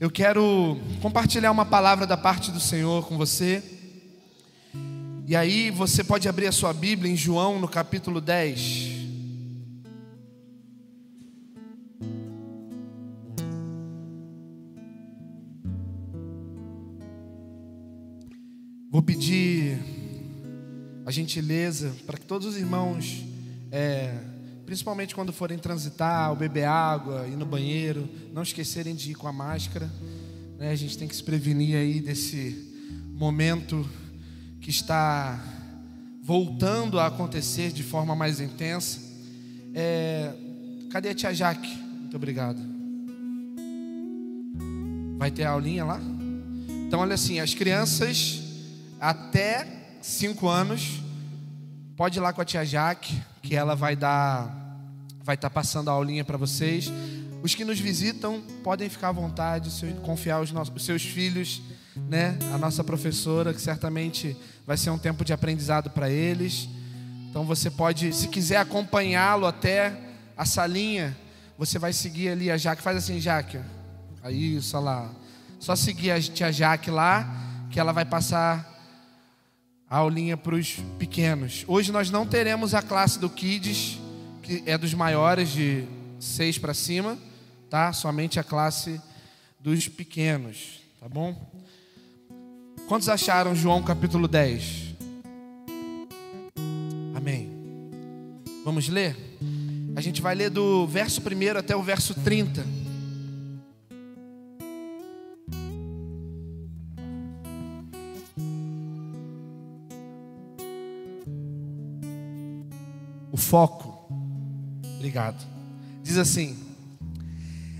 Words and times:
Eu 0.00 0.10
quero 0.10 0.78
compartilhar 1.02 1.50
uma 1.50 1.66
palavra 1.66 2.06
da 2.06 2.16
parte 2.16 2.50
do 2.50 2.58
Senhor 2.58 3.06
com 3.06 3.18
você. 3.18 3.62
E 5.26 5.36
aí 5.36 5.70
você 5.70 6.02
pode 6.02 6.26
abrir 6.26 6.46
a 6.46 6.52
sua 6.52 6.72
Bíblia 6.72 7.12
em 7.12 7.16
João 7.16 7.60
no 7.60 7.68
capítulo 7.68 8.18
10. 8.18 8.88
Vou 18.90 19.02
pedir 19.02 19.78
a 21.04 21.10
gentileza 21.10 21.94
para 22.06 22.16
que 22.16 22.24
todos 22.24 22.46
os 22.46 22.56
irmãos 22.56 23.22
é, 23.70 24.14
principalmente 24.70 25.16
quando 25.16 25.32
forem 25.32 25.58
transitar, 25.58 26.30
ou 26.30 26.36
beber 26.36 26.62
água, 26.62 27.26
ir 27.26 27.34
no 27.34 27.44
banheiro, 27.44 28.08
não 28.32 28.40
esquecerem 28.40 28.94
de 28.94 29.10
ir 29.10 29.14
com 29.16 29.26
a 29.26 29.32
máscara. 29.32 29.90
Né? 30.56 30.70
A 30.70 30.76
gente 30.76 30.96
tem 30.96 31.08
que 31.08 31.16
se 31.16 31.24
prevenir 31.24 31.74
aí 31.74 31.98
desse 31.98 32.72
momento 33.12 33.84
que 34.60 34.70
está 34.70 35.42
voltando 36.22 37.00
a 37.00 37.06
acontecer 37.06 37.72
de 37.72 37.82
forma 37.82 38.14
mais 38.14 38.38
intensa. 38.38 39.00
É... 39.74 40.32
Cadê 40.92 41.08
a 41.08 41.14
tia 41.16 41.34
Jaque? 41.34 41.76
Muito 41.76 42.14
obrigado. 42.14 42.60
Vai 45.18 45.32
ter 45.32 45.46
aulinha 45.46 45.84
lá? 45.84 46.00
Então, 46.86 47.00
olha 47.00 47.14
assim, 47.14 47.40
as 47.40 47.54
crianças 47.54 48.40
até 49.00 49.66
5 50.00 50.46
anos, 50.46 51.00
pode 51.96 52.20
ir 52.20 52.22
lá 52.22 52.32
com 52.32 52.40
a 52.40 52.44
tia 52.44 52.64
Jaque, 52.64 53.20
que 53.42 53.56
ela 53.56 53.74
vai 53.74 53.96
dar 53.96 54.59
vai 55.30 55.36
estar 55.36 55.48
passando 55.48 55.88
a 55.88 55.92
aulinha 55.92 56.24
para 56.24 56.36
vocês. 56.36 56.90
Os 57.40 57.54
que 57.54 57.64
nos 57.64 57.78
visitam 57.78 58.42
podem 58.64 58.88
ficar 58.88 59.10
à 59.10 59.12
vontade, 59.12 59.70
confiar 60.02 60.40
os, 60.40 60.50
nossos, 60.50 60.74
os 60.74 60.84
seus 60.84 61.02
filhos, 61.02 61.62
né? 62.08 62.36
A 62.52 62.58
nossa 62.58 62.82
professora, 62.82 63.54
que 63.54 63.60
certamente 63.60 64.36
vai 64.66 64.76
ser 64.76 64.90
um 64.90 64.98
tempo 64.98 65.24
de 65.24 65.32
aprendizado 65.32 65.88
para 65.88 66.10
eles. 66.10 66.68
Então 67.28 67.44
você 67.44 67.70
pode, 67.70 68.12
se 68.12 68.26
quiser 68.26 68.56
acompanhá-lo 68.56 69.46
até 69.46 69.96
a 70.36 70.44
salinha, 70.44 71.16
você 71.56 71.78
vai 71.78 71.92
seguir 71.92 72.30
ali 72.30 72.50
a 72.50 72.56
Jaque. 72.56 72.82
Faz 72.82 72.96
assim, 72.96 73.20
Jaque. 73.20 73.60
Aí, 74.24 74.56
isso, 74.56 74.80
lá. 74.80 75.12
Só 75.60 75.76
seguir 75.76 76.10
a 76.10 76.20
tia 76.20 76.50
Jaque 76.50 76.90
lá, 76.90 77.24
que 77.70 77.78
ela 77.78 77.92
vai 77.92 78.04
passar 78.04 78.68
a 79.88 79.98
aulinha 79.98 80.36
para 80.36 80.56
os 80.56 80.80
pequenos. 80.98 81.64
Hoje 81.68 81.92
nós 81.92 82.10
não 82.10 82.26
teremos 82.26 82.74
a 82.74 82.82
classe 82.82 83.16
do 83.16 83.30
Kids 83.30 84.09
que 84.42 84.62
é 84.66 84.76
dos 84.76 84.94
maiores 84.94 85.50
de 85.50 85.84
seis 86.18 86.58
para 86.58 86.74
cima, 86.74 87.18
tá? 87.68 87.92
Somente 87.92 88.38
a 88.40 88.44
classe 88.44 89.00
dos 89.58 89.88
pequenos, 89.88 90.82
tá 90.98 91.08
bom? 91.08 91.50
Quantos 92.88 93.08
acharam 93.08 93.54
João 93.54 93.82
capítulo 93.82 94.26
10? 94.26 94.96
Amém. 97.14 97.50
Vamos 98.64 98.88
ler? 98.88 99.16
A 99.94 100.00
gente 100.00 100.20
vai 100.20 100.34
ler 100.34 100.50
do 100.50 100.86
verso 100.86 101.20
1 101.20 101.58
até 101.58 101.76
o 101.76 101.82
verso 101.82 102.14
30. 102.14 102.66
O 113.30 113.36
foco 113.36 113.89
Obrigado. 115.10 115.44
Diz 116.04 116.16
assim: 116.16 116.56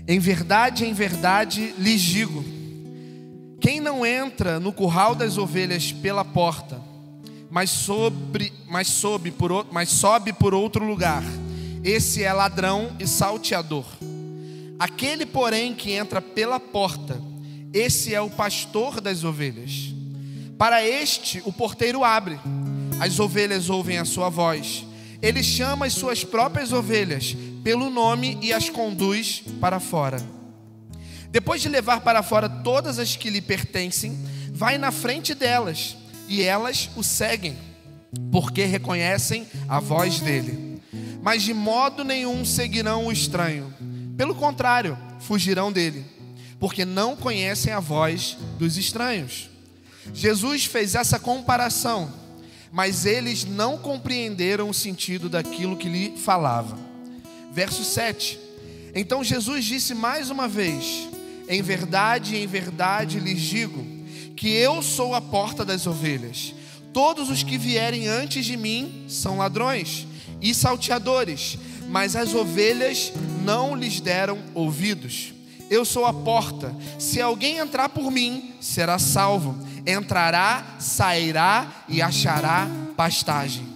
Em 0.05 0.19
verdade, 0.19 0.83
em 0.83 0.93
verdade 0.93 1.73
lhes 1.77 2.01
digo: 2.01 2.43
quem 3.61 3.79
não 3.79 4.05
entra 4.05 4.59
no 4.59 4.73
curral 4.73 5.15
das 5.15 5.37
ovelhas 5.37 5.93
pela 5.93 6.25
porta, 6.25 6.81
mas, 7.49 7.69
sobre, 7.69 8.51
mas, 8.67 8.89
sobe, 8.89 9.31
por, 9.31 9.65
mas 9.71 9.87
sobe 9.87 10.33
por 10.33 10.53
outro 10.53 10.85
lugar, 10.85 11.23
esse 11.85 12.21
é 12.21 12.33
ladrão 12.33 12.93
e 12.99 13.07
salteador. 13.07 13.85
Aquele, 14.77 15.25
porém, 15.25 15.73
que 15.73 15.93
entra 15.93 16.21
pela 16.21 16.59
porta, 16.59 17.17
esse 17.71 18.13
é 18.13 18.19
o 18.19 18.29
pastor 18.29 18.99
das 18.99 19.23
ovelhas. 19.23 19.93
Para 20.57 20.85
este, 20.85 21.41
o 21.45 21.53
porteiro 21.53 22.03
abre, 22.03 22.37
as 22.99 23.21
ovelhas 23.21 23.69
ouvem 23.69 23.99
a 23.99 24.03
sua 24.03 24.27
voz 24.27 24.90
ele 25.21 25.43
chama 25.43 25.85
as 25.85 25.93
suas 25.93 26.23
próprias 26.23 26.73
ovelhas 26.73 27.35
pelo 27.63 27.89
nome 27.89 28.37
e 28.41 28.51
as 28.51 28.69
conduz 28.69 29.43
para 29.59 29.79
fora. 29.79 30.17
Depois 31.29 31.61
de 31.61 31.69
levar 31.69 32.01
para 32.01 32.23
fora 32.23 32.49
todas 32.49 32.99
as 32.99 33.15
que 33.15 33.29
lhe 33.29 33.41
pertencem, 33.41 34.17
vai 34.51 34.77
na 34.77 34.91
frente 34.91 35.33
delas 35.33 35.95
e 36.27 36.41
elas 36.41 36.89
o 36.95 37.03
seguem, 37.03 37.57
porque 38.31 38.65
reconhecem 38.65 39.47
a 39.67 39.79
voz 39.79 40.19
dele. 40.19 40.81
Mas 41.21 41.43
de 41.43 41.53
modo 41.53 42.03
nenhum 42.03 42.43
seguirão 42.43 43.05
o 43.05 43.11
estranho. 43.11 43.73
Pelo 44.17 44.35
contrário, 44.35 44.97
fugirão 45.19 45.71
dele, 45.71 46.03
porque 46.59 46.83
não 46.83 47.15
conhecem 47.15 47.71
a 47.71 47.79
voz 47.79 48.37
dos 48.57 48.75
estranhos. 48.75 49.49
Jesus 50.13 50.65
fez 50.65 50.95
essa 50.95 51.19
comparação 51.19 52.20
mas 52.71 53.05
eles 53.05 53.43
não 53.43 53.77
compreenderam 53.77 54.69
o 54.69 54.73
sentido 54.73 55.27
daquilo 55.27 55.75
que 55.75 55.89
lhe 55.89 56.17
falava. 56.17 56.77
Verso 57.51 57.83
7. 57.83 58.39
Então 58.95 59.23
Jesus 59.23 59.65
disse 59.65 59.93
mais 59.93 60.29
uma 60.29 60.47
vez: 60.47 61.09
Em 61.49 61.61
verdade, 61.61 62.37
em 62.37 62.47
verdade 62.47 63.19
lhes 63.19 63.41
digo, 63.41 63.85
que 64.35 64.49
eu 64.49 64.81
sou 64.81 65.13
a 65.13 65.21
porta 65.21 65.65
das 65.65 65.85
ovelhas. 65.85 66.53
Todos 66.93 67.29
os 67.29 67.43
que 67.43 67.57
vierem 67.57 68.07
antes 68.07 68.45
de 68.45 68.57
mim 68.57 69.05
são 69.07 69.37
ladrões 69.37 70.07
e 70.41 70.53
salteadores, 70.53 71.57
mas 71.87 72.15
as 72.15 72.33
ovelhas 72.33 73.13
não 73.45 73.75
lhes 73.75 73.99
deram 74.01 74.39
ouvidos. 74.53 75.33
Eu 75.69 75.85
sou 75.85 76.05
a 76.05 76.13
porta. 76.13 76.75
Se 76.99 77.21
alguém 77.21 77.57
entrar 77.57 77.87
por 77.87 78.11
mim, 78.11 78.53
será 78.59 78.99
salvo 78.99 79.55
entrará, 79.85 80.75
sairá 80.79 81.67
e 81.87 82.01
achará 82.01 82.67
pastagem. 82.95 83.67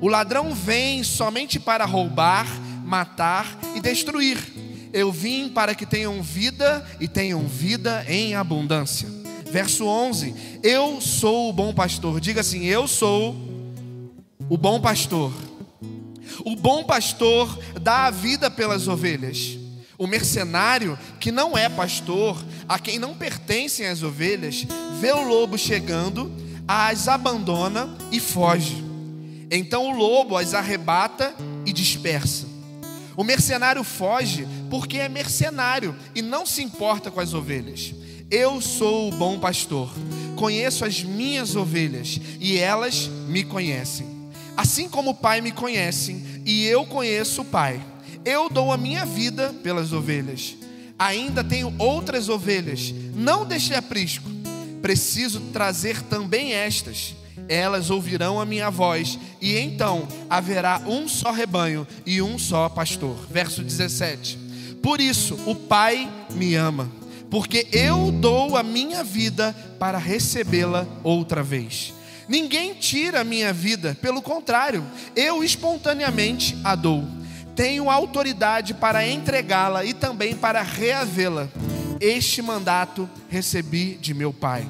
O 0.00 0.08
ladrão 0.08 0.54
vem 0.54 1.04
somente 1.04 1.60
para 1.60 1.84
roubar, 1.84 2.46
matar 2.84 3.58
e 3.74 3.80
destruir. 3.80 4.38
Eu 4.92 5.12
vim 5.12 5.48
para 5.48 5.74
que 5.74 5.86
tenham 5.86 6.22
vida 6.22 6.84
e 6.98 7.06
tenham 7.06 7.46
vida 7.46 8.04
em 8.08 8.34
abundância. 8.34 9.08
Verso 9.50 9.86
11: 9.86 10.60
Eu 10.62 11.00
sou 11.00 11.50
o 11.50 11.52
bom 11.52 11.72
pastor. 11.72 12.20
Diga 12.20 12.40
assim: 12.40 12.64
Eu 12.64 12.88
sou 12.88 13.36
o 14.48 14.56
bom 14.56 14.80
pastor. 14.80 15.32
O 16.44 16.56
bom 16.56 16.84
pastor 16.84 17.58
dá 17.80 18.06
a 18.06 18.10
vida 18.10 18.50
pelas 18.50 18.88
ovelhas. 18.88 19.59
O 20.00 20.06
mercenário, 20.06 20.98
que 21.20 21.30
não 21.30 21.58
é 21.58 21.68
pastor, 21.68 22.42
a 22.66 22.78
quem 22.78 22.98
não 22.98 23.14
pertencem 23.14 23.86
as 23.86 24.02
ovelhas, 24.02 24.66
vê 24.98 25.12
o 25.12 25.20
lobo 25.20 25.58
chegando, 25.58 26.32
as 26.66 27.06
abandona 27.06 27.86
e 28.10 28.18
foge. 28.18 28.82
Então 29.50 29.88
o 29.88 29.94
lobo 29.94 30.38
as 30.38 30.54
arrebata 30.54 31.34
e 31.66 31.72
dispersa. 31.74 32.46
O 33.14 33.22
mercenário 33.22 33.84
foge 33.84 34.48
porque 34.70 34.96
é 34.96 35.06
mercenário 35.06 35.94
e 36.14 36.22
não 36.22 36.46
se 36.46 36.62
importa 36.62 37.10
com 37.10 37.20
as 37.20 37.34
ovelhas. 37.34 37.92
Eu 38.30 38.58
sou 38.62 39.10
o 39.10 39.12
bom 39.12 39.38
pastor, 39.38 39.92
conheço 40.34 40.82
as 40.82 41.02
minhas 41.02 41.54
ovelhas 41.54 42.18
e 42.40 42.56
elas 42.56 43.06
me 43.28 43.44
conhecem. 43.44 44.06
Assim 44.56 44.88
como 44.88 45.10
o 45.10 45.14
Pai 45.14 45.42
me 45.42 45.52
conhece 45.52 46.42
e 46.46 46.64
eu 46.64 46.86
conheço 46.86 47.42
o 47.42 47.44
Pai 47.44 47.82
eu 48.24 48.48
dou 48.48 48.72
a 48.72 48.76
minha 48.76 49.04
vida 49.04 49.52
pelas 49.62 49.92
ovelhas. 49.92 50.56
Ainda 50.98 51.42
tenho 51.42 51.74
outras 51.78 52.28
ovelhas, 52.28 52.92
não 53.14 53.44
deixe 53.46 53.74
aprisco. 53.74 54.28
Preciso 54.82 55.40
trazer 55.52 56.02
também 56.02 56.52
estas. 56.52 57.14
Elas 57.48 57.90
ouvirão 57.90 58.40
a 58.40 58.46
minha 58.46 58.70
voz, 58.70 59.18
e 59.40 59.56
então 59.56 60.06
haverá 60.28 60.82
um 60.86 61.08
só 61.08 61.32
rebanho 61.32 61.86
e 62.06 62.22
um 62.22 62.38
só 62.38 62.68
pastor. 62.68 63.16
Verso 63.30 63.62
17. 63.62 64.38
Por 64.82 65.00
isso 65.00 65.38
o 65.46 65.54
Pai 65.54 66.08
me 66.30 66.54
ama, 66.54 66.90
porque 67.30 67.66
eu 67.72 68.12
dou 68.12 68.56
a 68.56 68.62
minha 68.62 69.02
vida 69.02 69.54
para 69.78 69.98
recebê-la 69.98 70.86
outra 71.02 71.42
vez. 71.42 71.92
Ninguém 72.28 72.74
tira 72.74 73.22
a 73.22 73.24
minha 73.24 73.52
vida, 73.52 73.96
pelo 74.00 74.22
contrário, 74.22 74.84
eu 75.16 75.42
espontaneamente 75.42 76.56
a 76.62 76.76
dou 76.76 77.19
tenho 77.54 77.90
autoridade 77.90 78.74
para 78.74 79.06
entregá-la 79.06 79.84
e 79.84 79.92
também 79.94 80.34
para 80.34 80.62
reavê-la. 80.62 81.48
Este 82.00 82.40
mandato 82.40 83.08
recebi 83.28 83.96
de 84.00 84.14
meu 84.14 84.32
Pai. 84.32 84.66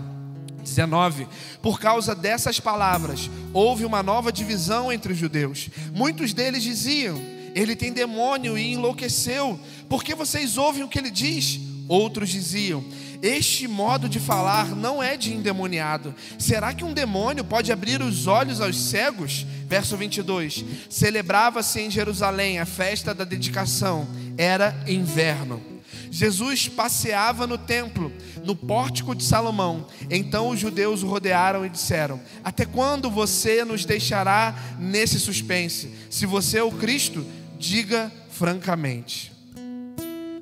19. 0.62 1.26
Por 1.62 1.80
causa 1.80 2.14
dessas 2.14 2.60
palavras, 2.60 3.30
houve 3.52 3.84
uma 3.84 4.02
nova 4.02 4.32
divisão 4.32 4.92
entre 4.92 5.12
os 5.12 5.18
judeus. 5.18 5.68
Muitos 5.92 6.32
deles 6.32 6.62
diziam: 6.62 7.20
Ele 7.54 7.74
tem 7.74 7.92
demônio 7.92 8.56
e 8.58 8.72
enlouqueceu. 8.72 9.58
Por 9.88 10.04
que 10.04 10.14
vocês 10.14 10.56
ouvem 10.56 10.82
o 10.82 10.88
que 10.88 10.98
ele 10.98 11.10
diz? 11.10 11.60
Outros 11.88 12.28
diziam: 12.28 12.84
Este 13.22 13.68
modo 13.68 14.08
de 14.08 14.18
falar 14.18 14.74
não 14.74 15.02
é 15.02 15.16
de 15.16 15.34
endemoniado. 15.34 16.14
Será 16.38 16.72
que 16.72 16.84
um 16.84 16.92
demônio 16.92 17.44
pode 17.44 17.70
abrir 17.70 18.00
os 18.00 18.26
olhos 18.26 18.60
aos 18.60 18.78
cegos? 18.78 19.46
Verso 19.66 19.96
22. 19.96 20.64
Celebrava-se 20.88 21.80
em 21.80 21.90
Jerusalém 21.90 22.58
a 22.58 22.66
festa 22.66 23.14
da 23.14 23.24
dedicação. 23.24 24.08
Era 24.38 24.74
inverno. 24.86 25.62
Jesus 26.10 26.66
passeava 26.66 27.46
no 27.46 27.56
templo, 27.56 28.12
no 28.44 28.56
pórtico 28.56 29.14
de 29.14 29.22
Salomão. 29.22 29.86
Então 30.10 30.48
os 30.48 30.58
judeus 30.58 31.02
o 31.02 31.06
rodearam 31.06 31.64
e 31.64 31.68
disseram: 31.68 32.20
Até 32.42 32.64
quando 32.64 33.10
você 33.10 33.64
nos 33.64 33.84
deixará 33.84 34.54
nesse 34.78 35.20
suspense? 35.20 35.90
Se 36.08 36.26
você 36.26 36.58
é 36.58 36.62
o 36.62 36.72
Cristo, 36.72 37.24
diga 37.58 38.10
francamente. 38.30 39.30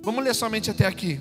Vamos 0.02 0.24
ler 0.24 0.34
somente 0.34 0.70
até 0.70 0.86
aqui. 0.86 1.20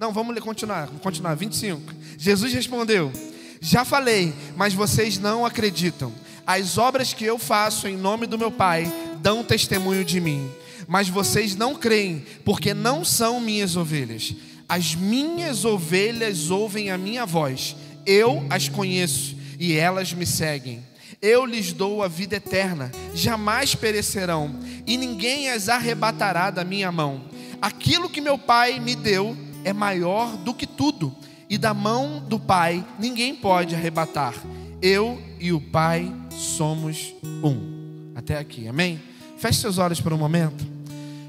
Não, 0.00 0.14
vamos 0.14 0.34
continuar, 0.40 0.88
continuar. 1.02 1.34
25. 1.34 1.92
Jesus 2.16 2.54
respondeu: 2.54 3.12
Já 3.60 3.84
falei, 3.84 4.32
mas 4.56 4.72
vocês 4.72 5.18
não 5.18 5.44
acreditam. 5.44 6.10
As 6.46 6.78
obras 6.78 7.12
que 7.12 7.26
eu 7.26 7.38
faço 7.38 7.86
em 7.86 7.98
nome 7.98 8.26
do 8.26 8.38
meu 8.38 8.50
Pai 8.50 8.90
dão 9.20 9.44
testemunho 9.44 10.02
de 10.02 10.18
mim, 10.18 10.50
mas 10.88 11.10
vocês 11.10 11.54
não 11.54 11.74
creem, 11.74 12.24
porque 12.46 12.72
não 12.72 13.04
são 13.04 13.40
minhas 13.40 13.76
ovelhas. 13.76 14.34
As 14.66 14.94
minhas 14.94 15.66
ovelhas 15.66 16.50
ouvem 16.50 16.90
a 16.90 16.96
minha 16.96 17.26
voz, 17.26 17.76
eu 18.06 18.42
as 18.48 18.70
conheço 18.70 19.36
e 19.58 19.76
elas 19.76 20.14
me 20.14 20.24
seguem. 20.24 20.82
Eu 21.20 21.44
lhes 21.44 21.74
dou 21.74 22.02
a 22.02 22.08
vida 22.08 22.36
eterna, 22.36 22.90
jamais 23.14 23.74
perecerão, 23.74 24.58
e 24.86 24.96
ninguém 24.96 25.50
as 25.50 25.68
arrebatará 25.68 26.50
da 26.50 26.64
minha 26.64 26.90
mão. 26.90 27.26
Aquilo 27.60 28.08
que 28.08 28.22
meu 28.22 28.38
Pai 28.38 28.80
me 28.80 28.96
deu 28.96 29.36
é 29.64 29.72
maior 29.72 30.36
do 30.36 30.54
que 30.54 30.66
tudo, 30.66 31.14
e 31.48 31.58
da 31.58 31.74
mão 31.74 32.20
do 32.20 32.38
Pai 32.38 32.84
ninguém 32.98 33.34
pode 33.34 33.74
arrebatar. 33.74 34.34
Eu 34.80 35.20
e 35.38 35.52
o 35.52 35.60
Pai 35.60 36.12
somos 36.30 37.12
um. 37.22 38.12
Até 38.14 38.38
aqui, 38.38 38.68
amém? 38.68 39.00
Feche 39.36 39.60
seus 39.60 39.78
olhos 39.78 40.00
por 40.00 40.12
um 40.12 40.18
momento. 40.18 40.64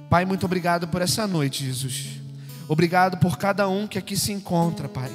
Pai, 0.10 0.25
muito 0.25 0.45
obrigado 0.45 0.88
por 0.88 1.01
essa 1.01 1.25
noite, 1.25 1.66
Jesus. 1.66 2.19
Obrigado 2.68 3.18
por 3.18 3.38
cada 3.38 3.68
um 3.68 3.88
que 3.88 3.98
aqui 3.98 4.16
se 4.16 4.31
encontra, 4.31 4.88
Pai. 4.88 5.12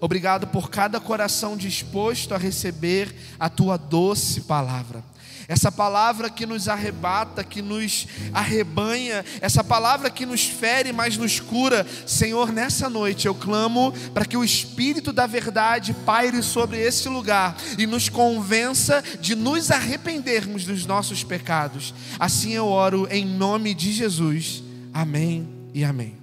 Obrigado 0.00 0.46
por 0.46 0.70
cada 0.70 1.00
coração 1.00 1.56
disposto 1.56 2.34
a 2.34 2.38
receber 2.38 3.14
a 3.38 3.48
tua 3.48 3.76
doce 3.76 4.42
palavra 4.42 5.02
essa 5.48 5.72
palavra 5.72 6.28
que 6.28 6.44
nos 6.44 6.68
arrebata, 6.68 7.42
que 7.42 7.62
nos 7.62 8.06
arrebanha, 8.34 9.24
essa 9.40 9.64
palavra 9.64 10.10
que 10.10 10.26
nos 10.26 10.44
fere, 10.44 10.92
mas 10.92 11.16
nos 11.16 11.40
cura. 11.40 11.86
Senhor, 12.06 12.52
nessa 12.52 12.90
noite 12.90 13.26
eu 13.26 13.34
clamo 13.34 13.92
para 14.12 14.26
que 14.26 14.36
o 14.36 14.44
Espírito 14.44 15.10
da 15.10 15.26
verdade 15.26 15.94
paire 16.04 16.42
sobre 16.42 16.78
esse 16.78 17.08
lugar 17.08 17.56
e 17.78 17.86
nos 17.86 18.10
convença 18.10 19.02
de 19.20 19.34
nos 19.34 19.70
arrependermos 19.70 20.66
dos 20.66 20.84
nossos 20.84 21.24
pecados. 21.24 21.94
Assim 22.18 22.52
eu 22.52 22.66
oro 22.66 23.08
em 23.10 23.24
nome 23.24 23.72
de 23.72 23.90
Jesus. 23.90 24.62
Amém 24.92 25.48
e 25.72 25.82
amém. 25.82 26.18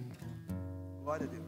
Glória 1.04 1.26
a 1.26 1.30
Deus. 1.30 1.46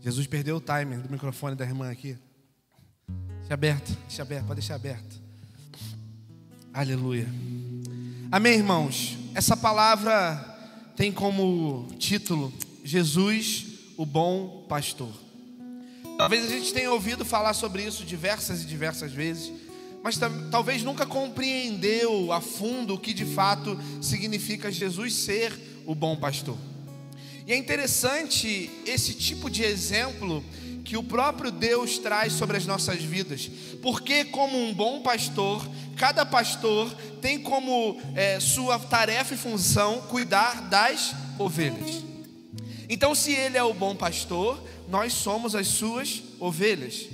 Jesus 0.00 0.26
perdeu 0.26 0.56
o 0.56 0.60
timer 0.60 1.00
do 1.00 1.10
microfone 1.10 1.54
da 1.54 1.64
irmã 1.64 1.90
aqui. 1.90 2.16
Deixa 3.40 3.54
aberto, 3.54 3.96
deixa 4.06 4.22
aberto, 4.22 4.46
pode 4.46 4.60
deixar 4.60 4.74
aberto. 4.74 5.20
Aleluia. 6.72 7.28
Amém, 8.30 8.54
irmãos. 8.54 9.18
Essa 9.34 9.56
palavra 9.56 10.36
tem 10.96 11.12
como 11.12 11.88
título 11.98 12.52
Jesus, 12.84 13.66
o 13.96 14.06
bom 14.06 14.66
pastor. 14.68 15.12
Talvez 16.16 16.44
a 16.44 16.48
gente 16.48 16.72
tenha 16.72 16.90
ouvido 16.92 17.24
falar 17.24 17.54
sobre 17.54 17.84
isso 17.84 18.04
diversas 18.04 18.62
e 18.62 18.66
diversas 18.66 19.12
vezes, 19.12 19.52
mas 20.02 20.18
talvez 20.50 20.82
nunca 20.82 21.06
compreendeu 21.06 22.32
a 22.32 22.40
fundo 22.40 22.94
o 22.94 22.98
que 22.98 23.14
de 23.14 23.24
fato 23.24 23.78
significa 24.00 24.70
Jesus 24.72 25.14
ser 25.14 25.52
o 25.86 25.94
bom 25.94 26.16
pastor. 26.16 26.56
E 27.48 27.52
é 27.54 27.56
interessante 27.56 28.70
esse 28.84 29.14
tipo 29.14 29.48
de 29.48 29.64
exemplo 29.64 30.44
que 30.84 30.98
o 30.98 31.02
próprio 31.02 31.50
Deus 31.50 31.96
traz 31.96 32.34
sobre 32.34 32.58
as 32.58 32.66
nossas 32.66 33.02
vidas, 33.02 33.50
porque, 33.80 34.26
como 34.26 34.62
um 34.62 34.74
bom 34.74 35.00
pastor, 35.00 35.66
cada 35.96 36.26
pastor 36.26 36.94
tem 37.22 37.40
como 37.40 37.98
é, 38.14 38.38
sua 38.38 38.78
tarefa 38.78 39.32
e 39.32 39.38
função 39.38 40.02
cuidar 40.02 40.68
das 40.68 41.14
ovelhas. 41.38 42.04
Então, 42.86 43.14
se 43.14 43.32
ele 43.32 43.56
é 43.56 43.62
o 43.62 43.72
bom 43.72 43.96
pastor, 43.96 44.62
nós 44.86 45.14
somos 45.14 45.54
as 45.54 45.68
suas 45.68 46.22
ovelhas. 46.38 47.06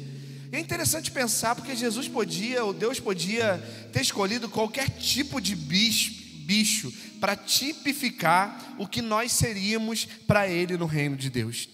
E 0.53 0.57
é 0.57 0.59
interessante 0.59 1.13
pensar 1.13 1.55
porque 1.55 1.77
Jesus 1.77 2.09
podia, 2.09 2.65
ou 2.65 2.73
Deus 2.73 2.99
podia 2.99 3.63
ter 3.93 4.03
escolhido 4.03 4.49
qualquer 4.49 4.91
tipo 4.91 5.41
de 5.41 5.55
bicho, 5.55 6.13
bicho 6.41 6.93
para 7.25 7.37
tipificar 7.37 8.75
o 8.77 8.87
que 8.87 9.01
nós 9.01 9.33
seríamos 9.33 10.05
para 10.05 10.47
ele 10.47 10.77
no 10.77 10.85
reino 10.85 11.17
de 11.17 11.31
Deus. 11.31 11.71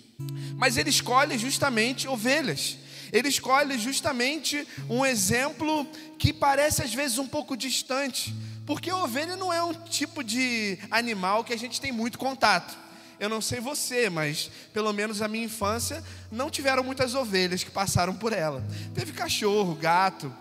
Mas 0.54 0.76
ele 0.76 0.90
escolhe 0.90 1.36
justamente 1.36 2.06
ovelhas. 2.06 2.78
Ele 3.12 3.26
escolhe 3.26 3.76
justamente 3.76 4.64
um 4.88 5.04
exemplo 5.04 5.84
que 6.20 6.32
parece 6.32 6.84
às 6.84 6.94
vezes 6.94 7.18
um 7.18 7.26
pouco 7.26 7.56
distante, 7.56 8.32
porque 8.64 8.90
a 8.90 8.96
ovelha 8.98 9.34
não 9.34 9.52
é 9.52 9.60
um 9.60 9.74
tipo 9.74 10.22
de 10.22 10.78
animal 10.88 11.42
que 11.42 11.52
a 11.52 11.58
gente 11.58 11.80
tem 11.80 11.90
muito 11.90 12.16
contato. 12.16 12.78
Eu 13.18 13.28
não 13.28 13.40
sei 13.40 13.58
você, 13.58 14.08
mas 14.08 14.52
pelo 14.72 14.92
menos 14.92 15.20
a 15.20 15.26
minha 15.26 15.46
infância 15.46 16.00
não 16.30 16.48
tiveram 16.48 16.84
muitas 16.84 17.16
ovelhas 17.16 17.64
que 17.64 17.72
passaram 17.72 18.14
por 18.14 18.32
ela. 18.32 18.64
Teve 18.94 19.10
cachorro, 19.10 19.74
gato, 19.74 20.32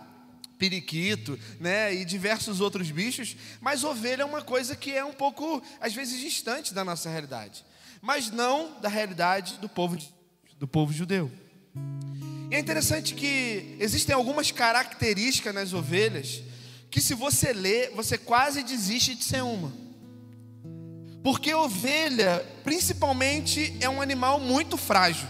periquito, 0.59 1.39
né, 1.59 1.95
e 1.95 2.03
diversos 2.03 2.59
outros 2.59 2.91
bichos, 2.91 3.35
mas 3.61 3.85
ovelha 3.85 4.23
é 4.23 4.25
uma 4.25 4.41
coisa 4.41 4.75
que 4.75 4.91
é 4.91 5.03
um 5.03 5.13
pouco, 5.13 5.63
às 5.79 5.93
vezes, 5.93 6.19
distante 6.19 6.73
da 6.73 6.83
nossa 6.83 7.09
realidade, 7.09 7.65
mas 8.01 8.29
não 8.29 8.79
da 8.81 8.89
realidade 8.89 9.55
do 9.55 9.69
povo, 9.69 9.97
do 10.59 10.67
povo 10.67 10.91
judeu. 10.91 11.31
E 12.51 12.55
é 12.55 12.59
interessante 12.59 13.13
que 13.15 13.77
existem 13.79 14.13
algumas 14.13 14.51
características 14.51 15.55
nas 15.55 15.71
ovelhas 15.71 16.43
que, 16.91 16.99
se 16.99 17.13
você 17.13 17.53
ler, 17.53 17.91
você 17.95 18.17
quase 18.17 18.61
desiste 18.61 19.15
de 19.15 19.23
ser 19.23 19.43
uma. 19.43 19.71
Porque 21.23 21.53
ovelha, 21.53 22.45
principalmente, 22.63 23.77
é 23.79 23.87
um 23.89 24.01
animal 24.01 24.39
muito 24.39 24.75
frágil. 24.77 25.27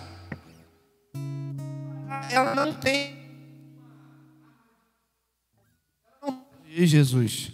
Ela 2.31 2.55
não 2.55 2.73
tem 2.73 3.18
de 6.69 6.85
Jesus. 6.85 7.51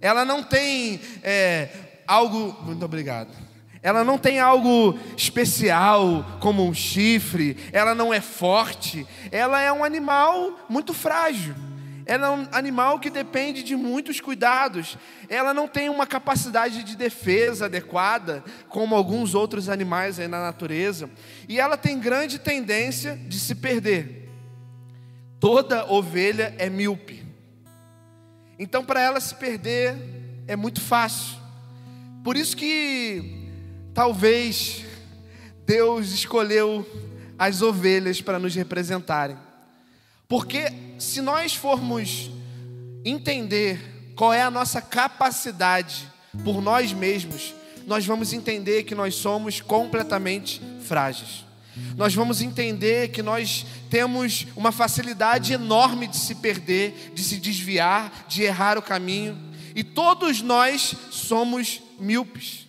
Ela 0.00 0.24
não 0.24 0.42
tem 0.42 1.00
é, 1.22 1.68
algo. 2.06 2.56
Muito 2.62 2.84
obrigado. 2.84 3.30
Ela 3.82 4.02
não 4.04 4.16
tem 4.16 4.38
algo 4.38 4.98
especial 5.16 6.24
como 6.40 6.66
um 6.66 6.72
chifre. 6.72 7.56
Ela 7.72 7.94
não 7.94 8.14
é 8.14 8.20
forte. 8.20 9.06
Ela 9.30 9.60
é 9.60 9.72
um 9.72 9.84
animal 9.84 10.64
muito 10.68 10.94
frágil. 10.94 11.54
Ela 12.06 12.26
é 12.26 12.30
um 12.30 12.46
animal 12.52 12.98
que 12.98 13.10
depende 13.10 13.62
de 13.62 13.74
muitos 13.74 14.20
cuidados. 14.20 14.96
Ela 15.28 15.52
não 15.52 15.66
tem 15.66 15.88
uma 15.88 16.06
capacidade 16.06 16.82
de 16.82 16.96
defesa 16.96 17.64
adequada, 17.64 18.44
como 18.68 18.94
alguns 18.94 19.34
outros 19.34 19.68
animais 19.68 20.20
aí 20.20 20.28
na 20.28 20.40
natureza. 20.40 21.10
E 21.48 21.58
ela 21.58 21.76
tem 21.76 21.98
grande 21.98 22.38
tendência 22.38 23.18
de 23.26 23.38
se 23.38 23.54
perder. 23.54 24.23
Toda 25.44 25.84
ovelha 25.92 26.54
é 26.56 26.70
míope. 26.70 27.22
Então, 28.58 28.82
para 28.82 29.02
ela 29.02 29.20
se 29.20 29.34
perder 29.34 29.94
é 30.48 30.56
muito 30.56 30.80
fácil. 30.80 31.36
Por 32.24 32.34
isso 32.34 32.56
que 32.56 33.50
talvez 33.92 34.86
Deus 35.66 36.12
escolheu 36.12 36.86
as 37.38 37.60
ovelhas 37.60 38.22
para 38.22 38.38
nos 38.38 38.54
representarem. 38.54 39.36
Porque 40.26 40.64
se 40.98 41.20
nós 41.20 41.54
formos 41.54 42.30
entender 43.04 44.14
qual 44.16 44.32
é 44.32 44.40
a 44.40 44.50
nossa 44.50 44.80
capacidade 44.80 46.10
por 46.42 46.62
nós 46.62 46.90
mesmos, 46.94 47.54
nós 47.86 48.06
vamos 48.06 48.32
entender 48.32 48.84
que 48.84 48.94
nós 48.94 49.14
somos 49.16 49.60
completamente 49.60 50.62
frágeis. 50.80 51.44
Nós 51.96 52.14
vamos 52.14 52.40
entender 52.40 53.08
que 53.08 53.22
nós 53.22 53.66
temos 53.90 54.46
uma 54.56 54.72
facilidade 54.72 55.52
enorme 55.52 56.06
de 56.06 56.16
se 56.16 56.36
perder, 56.36 57.12
de 57.14 57.22
se 57.22 57.36
desviar, 57.36 58.26
de 58.28 58.42
errar 58.42 58.78
o 58.78 58.82
caminho, 58.82 59.36
e 59.74 59.82
todos 59.82 60.40
nós 60.40 60.94
somos 61.10 61.80
míopes. 61.98 62.66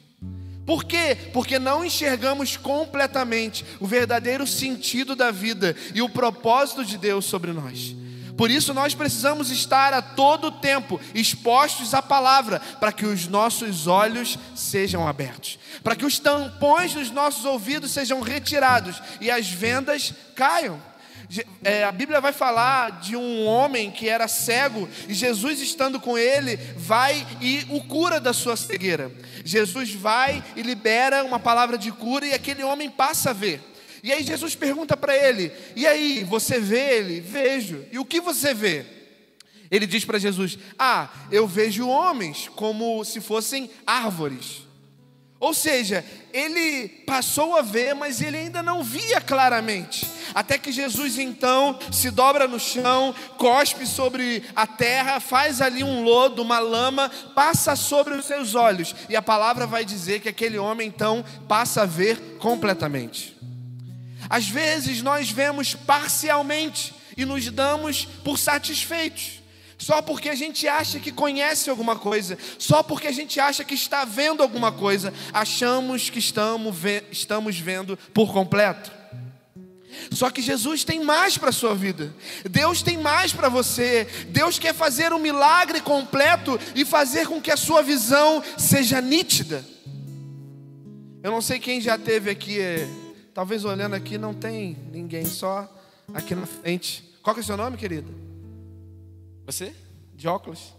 Por 0.66 0.84
quê? 0.84 1.16
Porque 1.32 1.60
não 1.60 1.86
enxergamos 1.86 2.58
completamente 2.58 3.64
o 3.80 3.86
verdadeiro 3.86 4.48
sentido 4.48 5.16
da 5.16 5.30
vida 5.30 5.76
e 5.94 6.02
o 6.02 6.10
propósito 6.10 6.84
de 6.84 6.98
Deus 6.98 7.26
sobre 7.26 7.52
nós. 7.52 7.96
Por 8.38 8.52
isso 8.52 8.74
nós 8.74 8.94
precisamos 8.94 9.50
estar 9.50 9.94
a 9.94 10.02
todo 10.02 10.52
tempo 10.52 11.00
expostos 11.14 11.94
à 11.94 12.02
palavra, 12.02 12.60
para 12.80 12.92
que 12.92 13.06
os 13.06 13.28
nossos 13.28 13.88
olhos 13.88 14.38
sejam 14.56 15.08
abertos, 15.08 15.58
para 15.84 15.96
que 15.96 16.06
os 16.06 16.20
tampões 16.20 16.94
dos 16.94 17.12
nossos 17.12 17.46
ouvidos 17.46 17.92
sejam 17.92 18.20
retirados 18.22 19.02
e 19.22 19.32
as 19.32 19.48
vendas 19.48 20.14
caiam. 20.36 20.82
É, 21.64 21.84
a 21.84 21.92
Bíblia 21.92 22.22
vai 22.22 22.32
falar 22.32 23.00
de 23.00 23.16
um 23.16 23.46
homem 23.46 23.90
que 23.90 24.08
era 24.08 24.28
cego 24.28 24.88
e 25.08 25.14
Jesus, 25.14 25.60
estando 25.60 26.00
com 26.00 26.18
ele, 26.18 26.58
vai 26.78 27.26
e 27.42 27.66
o 27.70 27.84
cura 27.84 28.20
da 28.20 28.34
sua 28.34 28.56
cegueira. 28.56 29.12
Jesus 29.44 29.94
vai 29.94 30.44
e 30.56 30.62
libera 30.62 31.24
uma 31.24 31.40
palavra 31.40 31.78
de 31.78 31.92
cura 31.92 32.28
e 32.28 32.34
aquele 32.34 32.64
homem 32.64 32.90
passa 32.90 33.32
a 33.32 33.34
ver. 33.34 33.75
E 34.06 34.14
aí 34.14 34.24
Jesus 34.24 34.54
pergunta 34.54 34.96
para 34.96 35.18
ele: 35.18 35.52
E 35.76 35.88
aí, 35.88 36.24
você 36.24 36.60
vê 36.60 36.98
ele? 36.98 37.20
Vejo. 37.20 37.84
E 37.92 37.98
o 37.98 38.06
que 38.06 38.22
você 38.22 38.54
vê? 38.54 38.86
Ele 39.72 39.88
diz 39.88 40.06
para 40.06 40.20
Jesus: 40.20 40.60
Ah, 40.78 41.10
eu 41.32 41.48
vejo 41.48 41.88
homens 41.88 42.48
como 42.56 43.04
se 43.04 43.20
fossem 43.20 43.68
árvores. 43.84 44.62
Ou 45.40 45.56
seja, 45.56 46.06
ele 46.32 46.88
passou 46.88 47.56
a 47.56 47.64
ver, 47.64 47.96
mas 47.96 48.22
ele 48.22 48.38
ainda 48.38 48.62
não 48.62 48.84
via 48.84 49.20
claramente. 49.20 50.08
Até 50.36 50.60
que 50.60 50.72
Jesus 50.72 51.18
então 51.18 51.80
se 51.92 52.12
dobra 52.12 52.48
no 52.48 52.60
chão, 52.60 53.14
cospe 53.40 53.88
sobre 53.88 54.44
a 54.56 54.68
terra, 54.68 55.20
faz 55.20 55.62
ali 55.62 55.84
um 55.84 56.04
lodo, 56.04 56.44
uma 56.44 56.60
lama, 56.60 57.10
passa 57.34 57.76
sobre 57.76 58.14
os 58.14 58.26
seus 58.26 58.54
olhos. 58.54 58.96
E 59.10 59.16
a 59.16 59.22
palavra 59.22 59.66
vai 59.66 59.84
dizer 59.84 60.20
que 60.20 60.30
aquele 60.30 60.60
homem 60.60 60.88
então 60.88 61.26
passa 61.48 61.82
a 61.82 61.86
ver 61.88 62.38
completamente. 62.38 63.36
Às 64.30 64.48
vezes 64.48 65.02
nós 65.02 65.30
vemos 65.30 65.76
parcialmente 65.76 66.94
e 67.18 67.26
nos 67.26 67.50
damos 67.50 68.06
por 68.24 68.38
satisfeitos. 68.38 69.44
Só 69.78 70.02
porque 70.02 70.30
a 70.30 70.36
gente 70.36 70.68
acha 70.68 71.00
que 71.00 71.12
conhece 71.12 71.70
alguma 71.70 71.98
coisa, 71.98 72.38
só 72.58 72.82
porque 72.82 73.08
a 73.08 73.12
gente 73.12 73.40
acha 73.40 73.64
que 73.64 73.74
está 73.74 74.06
vendo 74.06 74.42
alguma 74.42 74.72
coisa, 74.72 75.14
achamos 75.34 76.10
que 76.10 76.20
estamos, 76.20 76.76
estamos 77.12 77.60
vendo 77.60 77.98
por 78.14 78.32
completo. 78.32 78.92
Só 80.12 80.30
que 80.30 80.42
Jesus 80.42 80.84
tem 80.84 81.04
mais 81.04 81.38
para 81.38 81.50
a 81.50 81.54
sua 81.54 81.76
vida, 81.76 82.14
Deus 82.50 82.82
tem 82.82 82.98
mais 82.98 83.34
para 83.34 83.50
você, 83.50 84.08
Deus 84.30 84.58
quer 84.58 84.74
fazer 84.74 85.12
um 85.14 85.20
milagre 85.20 85.82
completo 85.82 86.60
e 86.74 86.86
fazer 86.86 87.28
com 87.28 87.42
que 87.42 87.52
a 87.52 87.58
sua 87.58 87.82
visão 87.82 88.42
seja 88.58 89.02
nítida. 89.02 89.66
Eu 91.22 91.32
não 91.32 91.42
sei 91.42 91.60
quem 91.60 91.82
já 91.82 91.98
teve 91.98 92.30
aqui 92.30 92.60
eh, 92.60 92.88
Talvez 93.36 93.66
olhando 93.66 93.96
aqui 93.96 94.18
não 94.18 94.34
tem 94.34 94.78
ninguém, 94.94 95.26
só 95.26 95.70
aqui 96.14 96.34
na 96.34 96.46
frente. 96.46 97.04
Qual 97.22 97.34
que 97.34 97.42
é 97.42 97.44
o 97.44 97.46
seu 97.46 97.58
nome, 97.58 97.76
querida? 97.76 98.10
Você? 99.46 99.76
De 100.14 100.26
óculos? 100.26 100.74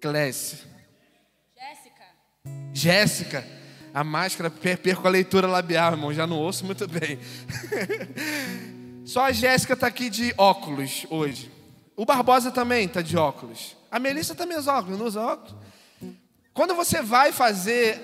Clécia. 0.00 0.60
Jéssica. 1.58 2.04
Jéssica. 2.72 3.44
A 3.92 4.04
máscara, 4.04 4.48
perco 4.48 5.08
a 5.08 5.10
leitura 5.10 5.48
labial, 5.48 5.90
irmão. 5.90 6.14
Já 6.14 6.24
não 6.24 6.38
ouço 6.38 6.64
muito 6.64 6.86
bem. 6.86 7.18
Só 9.04 9.24
a 9.24 9.32
Jéssica 9.32 9.72
está 9.72 9.88
aqui 9.88 10.08
de 10.08 10.32
óculos 10.38 11.04
hoje. 11.10 11.50
O 11.96 12.04
Barbosa 12.04 12.52
também 12.52 12.86
está 12.86 13.02
de 13.02 13.16
óculos. 13.16 13.76
A 13.90 13.98
Melissa 13.98 14.36
também 14.36 14.56
usa 14.56 14.72
óculos, 14.72 15.00
não 15.00 15.06
usa 15.06 15.20
óculos? 15.20 15.56
Quando 16.52 16.76
você 16.76 17.02
vai 17.02 17.32
fazer 17.32 18.00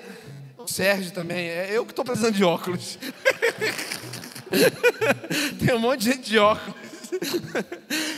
Sérgio 0.67 1.11
também. 1.11 1.47
É 1.47 1.69
eu 1.71 1.85
que 1.85 1.91
estou 1.91 2.05
precisando 2.05 2.35
de 2.35 2.43
óculos. 2.43 2.97
Tem 5.63 5.75
um 5.75 5.79
monte 5.79 6.01
de 6.01 6.11
gente 6.11 6.29
de 6.29 6.37
óculos. 6.37 6.75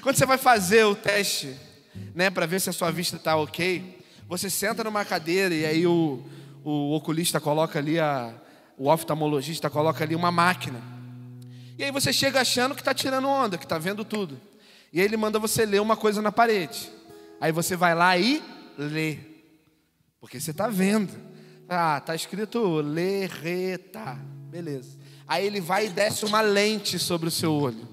Quando 0.01 0.15
você 0.15 0.25
vai 0.25 0.37
fazer 0.37 0.83
o 0.85 0.95
teste, 0.95 1.55
né, 2.15 2.29
para 2.29 2.45
ver 2.45 2.61
se 2.61 2.69
a 2.69 2.73
sua 2.73 2.91
vista 2.91 3.17
está 3.17 3.35
ok, 3.35 3.99
você 4.27 4.49
senta 4.49 4.83
numa 4.83 5.03
cadeira 5.03 5.53
e 5.53 5.65
aí 5.65 5.87
o, 5.87 6.23
o 6.63 6.93
oculista 6.93 7.39
coloca 7.39 7.79
ali, 7.79 7.99
a, 7.99 8.33
o 8.77 8.89
oftalmologista 8.89 9.69
coloca 9.69 10.03
ali 10.03 10.15
uma 10.15 10.31
máquina. 10.31 10.81
E 11.77 11.83
aí 11.83 11.91
você 11.91 12.13
chega 12.13 12.41
achando 12.41 12.75
que 12.75 12.81
está 12.81 12.93
tirando 12.93 13.27
onda, 13.27 13.57
que 13.57 13.65
está 13.65 13.77
vendo 13.77 14.05
tudo. 14.05 14.39
E 14.91 14.99
aí 14.99 15.05
ele 15.05 15.17
manda 15.17 15.39
você 15.39 15.65
ler 15.65 15.81
uma 15.81 15.97
coisa 15.97 16.21
na 16.21 16.31
parede. 16.31 16.89
Aí 17.41 17.51
você 17.51 17.75
vai 17.75 17.95
lá 17.95 18.17
e 18.17 18.43
lê. 18.77 19.17
Porque 20.19 20.39
você 20.39 20.51
está 20.51 20.67
vendo. 20.67 21.11
Ah, 21.75 21.99
tá 21.99 22.13
escrito 22.13 22.81
lereta. 22.81 24.17
Beleza. 24.51 24.95
Aí 25.27 25.45
ele 25.45 25.59
vai 25.59 25.87
e 25.87 25.89
desce 25.89 26.23
uma 26.23 26.39
lente 26.39 26.99
sobre 26.99 27.27
o 27.27 27.31
seu 27.31 27.51
olho. 27.51 27.87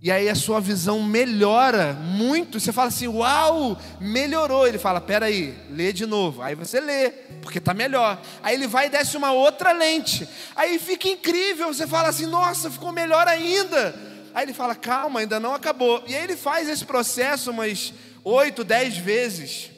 E 0.00 0.12
aí 0.12 0.28
a 0.28 0.34
sua 0.34 0.60
visão 0.60 1.02
melhora 1.02 1.94
muito. 1.94 2.60
Você 2.60 2.72
fala 2.72 2.88
assim: 2.88 3.08
"Uau, 3.08 3.76
melhorou". 4.00 4.64
Ele 4.68 4.78
fala: 4.78 5.00
"Pera 5.00 5.26
aí, 5.26 5.58
lê 5.70 5.92
de 5.92 6.06
novo". 6.06 6.40
Aí 6.40 6.54
você 6.54 6.78
lê, 6.78 7.10
porque 7.42 7.58
tá 7.58 7.74
melhor. 7.74 8.22
Aí 8.42 8.54
ele 8.54 8.68
vai 8.68 8.86
e 8.86 8.90
desce 8.90 9.16
uma 9.16 9.32
outra 9.32 9.72
lente. 9.72 10.28
Aí 10.54 10.78
fica 10.78 11.08
incrível. 11.08 11.74
Você 11.74 11.86
fala 11.86 12.10
assim: 12.10 12.26
"Nossa, 12.26 12.70
ficou 12.70 12.92
melhor 12.92 13.26
ainda". 13.26 13.92
Aí 14.32 14.44
ele 14.44 14.52
fala: 14.52 14.76
"Calma, 14.76 15.18
ainda 15.20 15.40
não 15.40 15.52
acabou". 15.54 16.04
E 16.06 16.14
aí 16.14 16.22
ele 16.22 16.36
faz 16.36 16.68
esse 16.68 16.84
processo 16.84 17.50
umas 17.50 17.92
oito, 18.22 18.62
dez 18.62 18.96
vezes. 18.96 19.73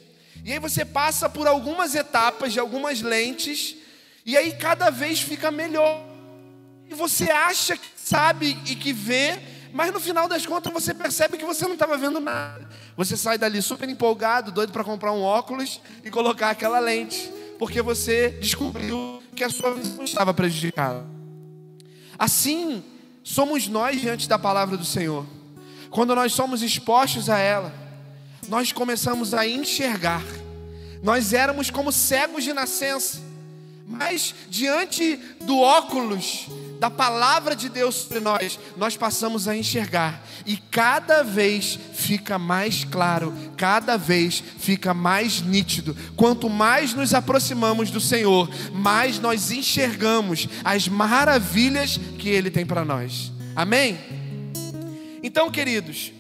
E 0.47 0.53
aí 0.53 0.61
você 0.61 0.85
passa 0.85 1.29
por 1.29 1.49
algumas 1.49 1.97
etapas 1.97 2.53
de 2.53 2.61
algumas 2.61 3.03
lentes, 3.03 3.75
e 4.25 4.37
aí 4.37 4.53
cada 4.53 4.91
vez 4.91 5.21
fica 5.21 5.51
melhor. 5.51 6.01
E 6.89 6.95
você 6.95 7.29
acha 7.33 7.77
que 7.77 7.89
sabe 7.97 8.57
e 8.65 8.77
que 8.77 8.93
vê, 8.93 9.41
mas 9.73 9.93
no 9.93 9.99
final 9.99 10.29
das 10.29 10.47
contas 10.47 10.73
você 10.73 10.95
percebe 10.95 11.37
que 11.37 11.45
você 11.45 11.65
não 11.65 11.73
estava 11.73 11.99
vendo 11.99 12.21
nada. 12.21 12.69
Você 12.97 13.17
sai 13.17 13.37
dali 13.37 13.61
super 13.61 13.89
empolgado, 13.89 14.53
doido 14.53 14.73
para 14.73 14.85
comprar 14.85 15.11
um 15.11 15.21
óculos 15.21 15.81
e 16.05 16.13
colocar 16.13 16.51
aquela 16.51 16.79
lente, 16.79 17.29
porque 17.59 17.83
você 17.83 18.31
descobriu 18.41 19.21
que 19.35 19.43
a 19.43 19.51
sua 19.51 19.75
visão 19.75 20.05
estava 20.05 20.33
prejudicada. 20.33 21.05
Assim, 22.17 22.85
somos 23.25 23.67
nós 23.67 24.01
diante 24.01 24.29
da 24.29 24.39
palavra 24.39 24.77
do 24.77 24.85
Senhor. 24.85 25.27
Quando 25.91 26.15
nós 26.15 26.33
somos 26.33 26.63
expostos 26.63 27.29
a 27.29 27.37
ela, 27.37 27.86
nós 28.49 28.73
começamos 28.73 29.35
a 29.35 29.47
enxergar. 29.47 30.25
Nós 31.03 31.33
éramos 31.33 31.71
como 31.71 31.93
cegos 31.93 32.45
de 32.45 32.53
nascença, 32.53 33.21
mas 33.87 34.35
diante 34.49 35.17
do 35.43 35.61
óculos 35.61 36.47
da 36.81 36.91
palavra 36.91 37.57
de 37.57 37.69
Deus 37.69 37.95
sobre 37.95 38.21
nós, 38.21 38.59
nós 38.77 38.97
passamos 38.97 39.49
a 39.49 39.57
enxergar 39.57 40.23
e 40.45 40.57
cada 40.57 41.23
vez 41.23 41.79
fica 41.95 42.39
mais 42.39 42.85
claro, 42.85 43.33
cada 43.57 43.97
vez 43.97 44.43
fica 44.59 44.93
mais 44.93 45.41
nítido. 45.41 45.97
Quanto 46.17 46.51
mais 46.51 46.93
nos 46.93 47.15
aproximamos 47.15 47.91
do 47.91 48.01
Senhor, 48.01 48.51
mais 48.73 49.19
nós 49.19 49.51
enxergamos 49.51 50.49
as 50.65 50.89
maravilhas 50.89 51.99
que 52.19 52.29
Ele 52.29 52.51
tem 52.51 52.67
para 52.67 52.85
nós. 52.85 53.33
Amém? 53.55 53.99
Então, 55.23 55.51
queridos, 55.51 56.13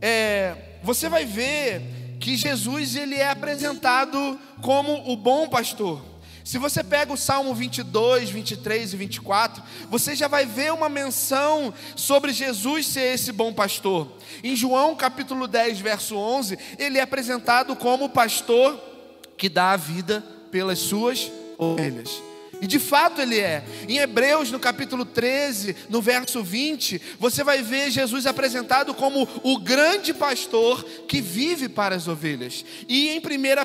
é 0.00 0.69
você 0.82 1.08
vai 1.08 1.24
ver 1.24 1.82
que 2.20 2.36
Jesus 2.36 2.96
ele 2.96 3.16
é 3.16 3.30
apresentado 3.30 4.38
como 4.62 5.10
o 5.10 5.16
bom 5.16 5.48
pastor. 5.48 6.10
Se 6.44 6.58
você 6.58 6.82
pega 6.82 7.12
o 7.12 7.16
Salmo 7.16 7.54
22, 7.54 8.30
23 8.30 8.92
e 8.92 8.96
24, 8.96 9.62
você 9.88 10.16
já 10.16 10.26
vai 10.26 10.46
ver 10.46 10.72
uma 10.72 10.88
menção 10.88 11.72
sobre 11.94 12.32
Jesus 12.32 12.86
ser 12.86 13.14
esse 13.14 13.30
bom 13.30 13.52
pastor. 13.52 14.08
Em 14.42 14.56
João 14.56 14.96
capítulo 14.96 15.46
10, 15.46 15.80
verso 15.80 16.16
11, 16.16 16.58
ele 16.78 16.98
é 16.98 17.02
apresentado 17.02 17.76
como 17.76 18.06
o 18.06 18.10
pastor 18.10 18.78
que 19.36 19.48
dá 19.48 19.72
a 19.72 19.76
vida 19.76 20.24
pelas 20.50 20.78
suas 20.78 21.30
ovelhas. 21.56 22.29
E 22.60 22.66
de 22.66 22.78
fato 22.78 23.20
ele 23.20 23.38
é. 23.38 23.64
Em 23.88 23.98
Hebreus, 23.98 24.50
no 24.50 24.60
capítulo 24.60 25.04
13, 25.04 25.74
no 25.88 26.02
verso 26.02 26.42
20, 26.42 27.00
você 27.18 27.42
vai 27.42 27.62
ver 27.62 27.90
Jesus 27.90 28.26
apresentado 28.26 28.92
como 28.94 29.26
o 29.42 29.58
grande 29.58 30.12
pastor 30.12 30.84
que 31.08 31.20
vive 31.20 31.68
para 31.68 31.94
as 31.94 32.06
ovelhas. 32.06 32.64
E 32.88 33.10
em 33.10 33.18
1 33.18 33.22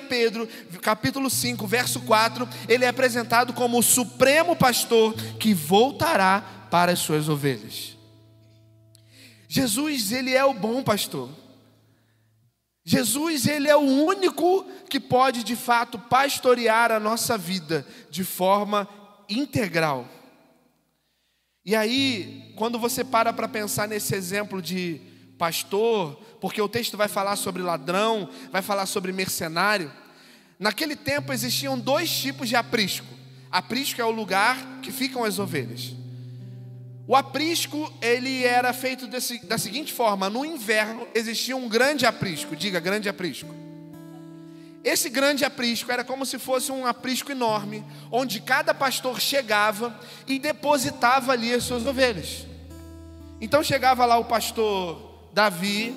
Pedro, 0.08 0.48
capítulo 0.82 1.30
5, 1.30 1.68
verso 1.68 2.00
4, 2.02 2.48
ele 2.70 2.86
é 2.86 2.88
apresentado 2.88 3.54
como 3.54 3.80
o 3.80 3.84
supremo 3.84 4.56
pastor 4.56 5.14
que 5.40 5.54
voltará 5.54 6.68
para 6.72 6.94
as 6.94 7.00
suas 7.00 7.28
ovelhas. 7.28 7.96
Jesus, 9.48 10.12
ele 10.12 10.34
é 10.34 10.44
o 10.44 10.54
bom 10.54 10.82
pastor. 10.84 11.30
Jesus, 12.88 13.48
ele 13.48 13.68
é 13.68 13.75
o 13.75 13.80
único 13.80 14.63
que 14.88 15.00
pode 15.00 15.44
de 15.44 15.56
fato 15.56 15.98
pastorear 15.98 16.92
a 16.92 17.00
nossa 17.00 17.36
vida 17.36 17.86
de 18.12 18.24
forma 18.24 18.88
integral. 19.27 20.08
E 21.65 21.75
aí, 21.75 22.54
quando 22.56 22.77
você 22.77 23.04
para 23.04 23.34
para 23.34 23.48
pensar 23.48 23.88
nesse 23.88 24.13
exemplo 24.13 24.62
de 24.62 25.01
pastor, 25.36 26.13
porque 26.39 26.62
o 26.62 26.70
texto 26.70 26.96
vai 26.96 27.08
falar 27.08 27.36
sobre 27.38 27.63
ladrão, 27.63 28.30
vai 28.51 28.62
falar 28.62 28.86
sobre 28.86 29.12
mercenário. 29.12 29.92
Naquele 30.60 30.96
tempo 30.96 31.34
existiam 31.34 31.80
dois 31.80 32.10
tipos 32.10 32.48
de 32.48 32.56
aprisco. 32.56 33.08
Aprisco 33.51 34.00
é 34.00 34.06
o 34.06 34.12
lugar 34.12 34.80
que 34.84 34.92
ficam 34.92 35.24
as 35.24 35.39
ovelhas. 35.39 35.96
O 37.08 37.16
aprisco, 37.16 37.92
ele 38.02 38.44
era 38.44 38.74
feito 38.74 39.06
desse, 39.06 39.46
da 39.46 39.58
seguinte 39.58 39.94
forma: 39.94 40.30
no 40.30 40.44
inverno 40.44 41.08
existia 41.14 41.56
um 41.56 41.70
grande 41.70 42.06
aprisco, 42.06 42.56
diga 42.56 42.80
grande 42.80 43.08
aprisco. 43.08 43.54
Esse 44.84 45.10
grande 45.10 45.44
aprisco 45.44 45.92
era 45.92 46.04
como 46.04 46.26
se 46.26 46.38
fosse 46.38 46.72
um 46.72 46.86
aprisco 46.86 47.32
enorme, 47.32 47.84
onde 48.12 48.40
cada 48.40 48.74
pastor 48.74 49.20
chegava 49.20 50.00
e 50.28 50.38
depositava 50.38 51.32
ali 51.32 51.54
as 51.54 51.64
suas 51.64 51.86
ovelhas. 51.86 52.46
Então 53.42 53.64
chegava 53.64 54.06
lá 54.06 54.18
o 54.18 54.26
pastor 54.26 55.30
Davi 55.34 55.94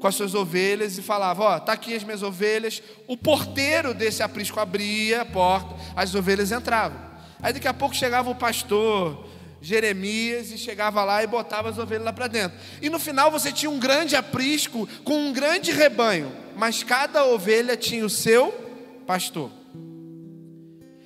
com 0.00 0.06
as 0.06 0.14
suas 0.14 0.34
ovelhas 0.34 0.98
e 0.98 1.02
falava: 1.02 1.42
Ó, 1.42 1.60
tá 1.60 1.72
aqui 1.72 1.94
as 1.94 2.04
minhas 2.04 2.22
ovelhas. 2.22 2.82
O 3.06 3.16
porteiro 3.16 3.94
desse 3.94 4.22
aprisco 4.22 4.60
abria 4.60 5.22
a 5.22 5.26
porta, 5.26 5.74
as 5.96 6.14
ovelhas 6.14 6.52
entravam. 6.52 6.98
Aí 7.42 7.52
daqui 7.52 7.68
a 7.68 7.74
pouco 7.74 7.94
chegava 7.94 8.30
o 8.30 8.34
pastor 8.34 9.26
Jeremias 9.64 10.52
e 10.52 10.58
chegava 10.58 11.02
lá 11.04 11.22
e 11.22 11.26
botava 11.26 11.70
as 11.70 11.78
ovelhas 11.78 12.04
lá 12.04 12.12
para 12.12 12.26
dentro. 12.26 12.58
E 12.82 12.90
no 12.90 12.98
final 12.98 13.30
você 13.30 13.50
tinha 13.50 13.70
um 13.70 13.78
grande 13.78 14.14
aprisco 14.14 14.86
com 15.02 15.16
um 15.16 15.32
grande 15.32 15.72
rebanho, 15.72 16.30
mas 16.54 16.82
cada 16.82 17.24
ovelha 17.24 17.76
tinha 17.76 18.04
o 18.04 18.10
seu 18.10 18.52
pastor. 19.06 19.50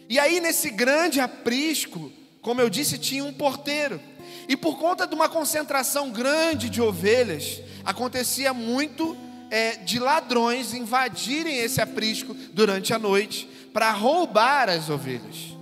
E 0.08 0.18
aí 0.18 0.40
nesse 0.40 0.70
grande 0.70 1.20
aprisco, 1.20 2.10
como 2.42 2.60
eu 2.60 2.68
disse, 2.68 2.98
tinha 2.98 3.24
um 3.24 3.32
porteiro. 3.32 4.00
E 4.48 4.56
por 4.56 4.78
conta 4.78 5.06
de 5.06 5.14
uma 5.14 5.28
concentração 5.28 6.10
grande 6.10 6.68
de 6.68 6.82
ovelhas, 6.82 7.60
acontecia 7.84 8.52
muito 8.52 9.16
é, 9.50 9.76
de 9.76 9.98
ladrões 9.98 10.74
invadirem 10.74 11.58
esse 11.58 11.80
aprisco 11.80 12.34
durante 12.52 12.92
a 12.92 12.98
noite 12.98 13.48
para 13.72 13.92
roubar 13.92 14.68
as 14.68 14.90
ovelhas. 14.90 15.57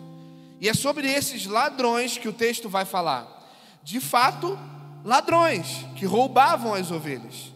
E 0.61 0.69
é 0.69 0.75
sobre 0.75 1.11
esses 1.11 1.47
ladrões 1.47 2.17
que 2.17 2.29
o 2.29 2.33
texto 2.33 2.69
vai 2.69 2.85
falar. 2.85 3.27
De 3.83 4.01
fato, 4.01 4.59
ladrões 5.05 5.87
que 5.97 6.07
roubavam 6.07 6.75
as 6.75 6.91
ovelhas. 6.91 7.53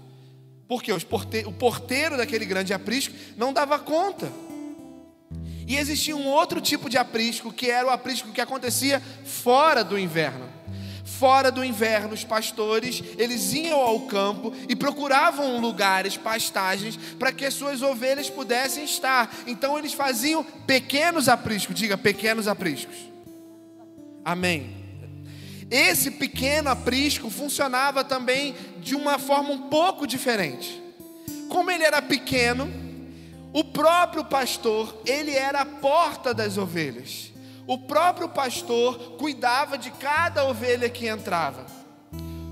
Porque 0.69 0.93
porte 1.05 1.45
o 1.47 1.53
porteiro 1.53 2.17
daquele 2.17 2.45
grande 2.45 2.73
aprisco 2.73 3.15
não 3.37 3.53
dava 3.53 3.79
conta. 3.79 4.31
E 5.67 5.77
existia 5.77 6.17
um 6.17 6.27
outro 6.27 6.61
tipo 6.61 6.91
de 6.91 6.99
aprisco, 6.99 7.53
que 7.53 7.71
era 7.71 7.87
o 7.87 7.91
aprisco 7.91 8.33
que 8.33 8.41
acontecia 8.41 9.01
fora 9.25 9.85
do 9.85 9.97
inverno. 9.97 10.50
Fora 11.19 11.51
do 11.51 11.65
inverno, 11.65 12.15
os 12.15 12.25
pastores, 12.25 13.03
eles 13.19 13.53
iam 13.53 13.79
ao 13.79 14.01
campo 14.03 14.55
e 14.69 14.77
procuravam 14.77 15.61
lugares, 15.61 16.17
pastagens, 16.17 16.97
para 17.19 17.33
que 17.33 17.45
as 17.45 17.55
suas 17.55 17.83
ovelhas 17.83 18.31
pudessem 18.31 18.85
estar. 18.85 19.31
Então 19.47 19.79
eles 19.79 19.93
faziam 19.93 20.43
pequenos 20.67 21.29
apriscos, 21.29 21.75
diga 21.75 21.99
pequenos 21.99 22.49
apriscos. 22.49 22.97
Amém. 24.25 24.77
Esse 25.71 26.11
pequeno 26.13 26.71
aprisco 26.71 27.31
funcionava 27.31 28.03
também 28.03 28.55
de 28.81 28.95
uma 28.95 29.19
forma 29.19 29.51
um 29.51 29.69
pouco 29.69 30.07
diferente. 30.07 30.83
Como 31.49 31.71
ele 31.71 31.85
era 31.85 32.01
pequeno, 32.01 32.71
o 33.53 33.65
próprio 33.65 34.25
pastor, 34.25 35.03
ele 35.05 35.33
era 35.33 35.61
a 35.61 35.67
porta 35.67 36.33
das 36.33 36.57
ovelhas. 36.57 37.30
O 37.71 37.79
próprio 37.79 38.29
pastor 38.29 38.99
cuidava 39.17 39.79
de 39.79 39.93
cada 39.93 40.45
ovelha 40.45 40.91
que 40.91 41.07
entrava. 41.07 41.67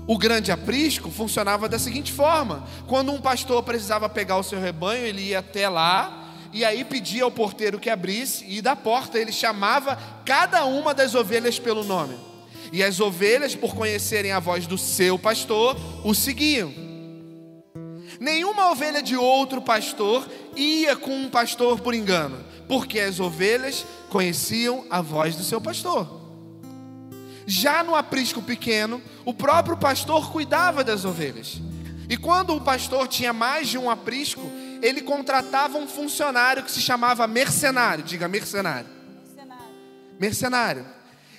O 0.07 0.17
grande 0.17 0.49
aprisco 0.49 1.11
funcionava 1.11 1.67
da 1.67 1.77
seguinte 1.77 2.13
forma: 2.13 2.65
quando 2.87 3.11
um 3.11 3.19
pastor 3.19 3.61
precisava 3.61 4.07
pegar 4.07 4.37
o 4.37 4.43
seu 4.43 4.61
rebanho, 4.61 5.05
ele 5.05 5.23
ia 5.23 5.39
até 5.39 5.67
lá 5.67 6.31
e 6.53 6.63
aí 6.63 6.85
pedia 6.85 7.25
ao 7.25 7.31
porteiro 7.31 7.81
que 7.81 7.89
abrisse 7.89 8.45
e 8.47 8.61
da 8.61 8.77
porta 8.77 9.19
ele 9.19 9.33
chamava 9.33 9.99
cada 10.23 10.63
uma 10.63 10.93
das 10.93 11.13
ovelhas 11.13 11.59
pelo 11.59 11.83
nome. 11.83 12.15
E 12.71 12.81
as 12.81 13.01
ovelhas, 13.01 13.53
por 13.53 13.75
conhecerem 13.75 14.31
a 14.31 14.39
voz 14.39 14.65
do 14.67 14.77
seu 14.77 15.19
pastor, 15.19 15.75
o 16.01 16.15
seguiam. 16.15 16.88
Nenhuma 18.19 18.71
ovelha 18.71 19.01
de 19.01 19.15
outro 19.15 19.61
pastor 19.61 20.27
ia 20.55 20.95
com 20.95 21.15
um 21.15 21.29
pastor 21.29 21.79
por 21.79 21.93
engano 21.93 22.49
porque 22.69 22.99
as 22.99 23.19
ovelhas 23.19 23.83
conheciam 24.09 24.85
a 24.91 25.01
voz 25.01 25.35
do 25.35 25.43
seu 25.43 25.59
pastor. 25.59 26.07
Já 27.47 27.83
no 27.83 27.95
aprisco 27.95 28.43
pequeno, 28.43 29.01
o 29.25 29.33
próprio 29.33 29.75
pastor 29.75 30.31
cuidava 30.31 30.83
das 30.83 31.03
ovelhas. 31.03 31.59
E 32.07 32.15
quando 32.15 32.55
o 32.55 32.61
pastor 32.61 33.07
tinha 33.07 33.33
mais 33.33 33.67
de 33.69 33.79
um 33.79 33.89
aprisco, 33.89 34.43
ele 34.83 35.01
contratava 35.01 35.79
um 35.79 35.87
funcionário 35.87 36.61
que 36.61 36.71
se 36.71 36.79
chamava 36.79 37.25
mercenário. 37.25 38.03
Diga 38.03 38.27
mercenário. 38.27 38.87
Mercenário. 39.25 39.65
Mercenário. 40.19 40.85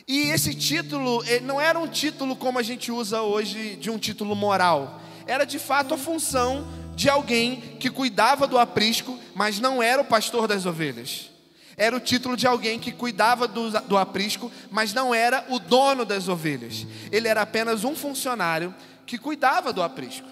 E 0.08 0.30
esse 0.30 0.52
título 0.52 1.22
não 1.42 1.60
era 1.60 1.78
um 1.78 1.86
título 1.86 2.34
como 2.34 2.58
a 2.58 2.62
gente 2.64 2.90
usa 2.90 3.22
hoje 3.22 3.76
de 3.76 3.88
um 3.88 3.98
título 3.98 4.34
moral. 4.34 5.00
Era 5.30 5.44
de 5.44 5.60
fato 5.60 5.94
a 5.94 5.96
função 5.96 6.66
de 6.96 7.08
alguém 7.08 7.60
que 7.78 7.88
cuidava 7.88 8.48
do 8.48 8.58
aprisco, 8.58 9.16
mas 9.32 9.60
não 9.60 9.80
era 9.80 10.02
o 10.02 10.04
pastor 10.04 10.48
das 10.48 10.66
ovelhas. 10.66 11.30
Era 11.76 11.96
o 11.96 12.00
título 12.00 12.36
de 12.36 12.48
alguém 12.48 12.80
que 12.80 12.90
cuidava 12.90 13.46
do, 13.46 13.70
do 13.82 13.96
aprisco, 13.96 14.50
mas 14.72 14.92
não 14.92 15.14
era 15.14 15.46
o 15.48 15.60
dono 15.60 16.04
das 16.04 16.26
ovelhas. 16.26 16.84
Ele 17.12 17.28
era 17.28 17.42
apenas 17.42 17.84
um 17.84 17.94
funcionário 17.94 18.74
que 19.06 19.16
cuidava 19.16 19.72
do 19.72 19.84
aprisco. 19.84 20.26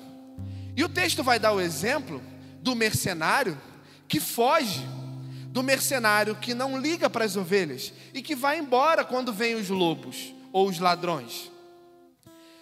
E 0.77 0.83
o 0.83 0.89
texto 0.89 1.23
vai 1.23 1.39
dar 1.39 1.53
o 1.53 1.61
exemplo 1.61 2.21
do 2.61 2.75
mercenário 2.75 3.57
que 4.09 4.19
foge, 4.19 4.85
do 5.51 5.63
mercenário 5.63 6.35
que 6.35 6.55
não 6.55 6.77
liga 6.77 7.09
para 7.09 7.25
as 7.25 7.37
ovelhas 7.37 7.93
e 8.13 8.21
que 8.21 8.35
vai 8.35 8.59
embora 8.59 9.05
quando 9.05 9.33
vêm 9.33 9.55
os 9.55 9.69
lobos 9.69 10.35
ou 10.53 10.69
os 10.69 10.81
ladrões. 10.81 11.53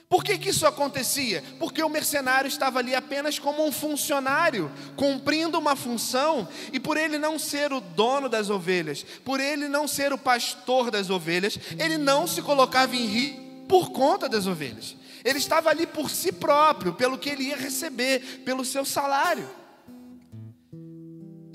Por 0.09 0.23
que, 0.23 0.39
que 0.39 0.51
isso 0.51 0.67
acontecia? 0.67 1.43
Porque 1.59 1.83
o 1.83 1.89
mercenário 1.89 2.47
estava 2.47 2.79
ali 2.79 2.95
apenas 2.95 3.39
como 3.41 3.67
um 3.67 3.73
funcionário, 3.73 4.71
cumprindo 4.95 5.59
uma 5.59 5.75
função, 5.75 6.49
e 6.73 6.79
por 6.79 6.97
ele 6.97 7.19
não 7.19 7.39
ser 7.39 7.73
o 7.73 7.81
dono 7.81 8.29
das 8.29 8.49
ovelhas, 8.49 9.05
por 9.25 9.41
ele 9.41 9.69
não 9.69 9.89
ser 9.89 10.13
o 10.13 10.19
pastor 10.19 10.93
das 10.93 11.11
ovelhas, 11.11 11.59
ele 11.77 11.99
não 11.99 12.27
se 12.27 12.41
colocava 12.41 12.95
em 12.95 13.07
risco 13.07 13.41
por 13.69 13.91
conta 13.91 14.29
das 14.29 14.47
ovelhas. 14.47 14.95
Ele 15.25 15.39
estava 15.39 15.71
ali 15.71 15.87
por 15.89 16.09
si 16.09 16.31
próprio, 16.31 16.93
pelo 16.93 17.19
que 17.19 17.29
ele 17.29 17.49
ia 17.49 17.57
receber, 17.57 18.43
pelo 18.45 18.65
seu 18.65 18.85
salário. 18.85 19.49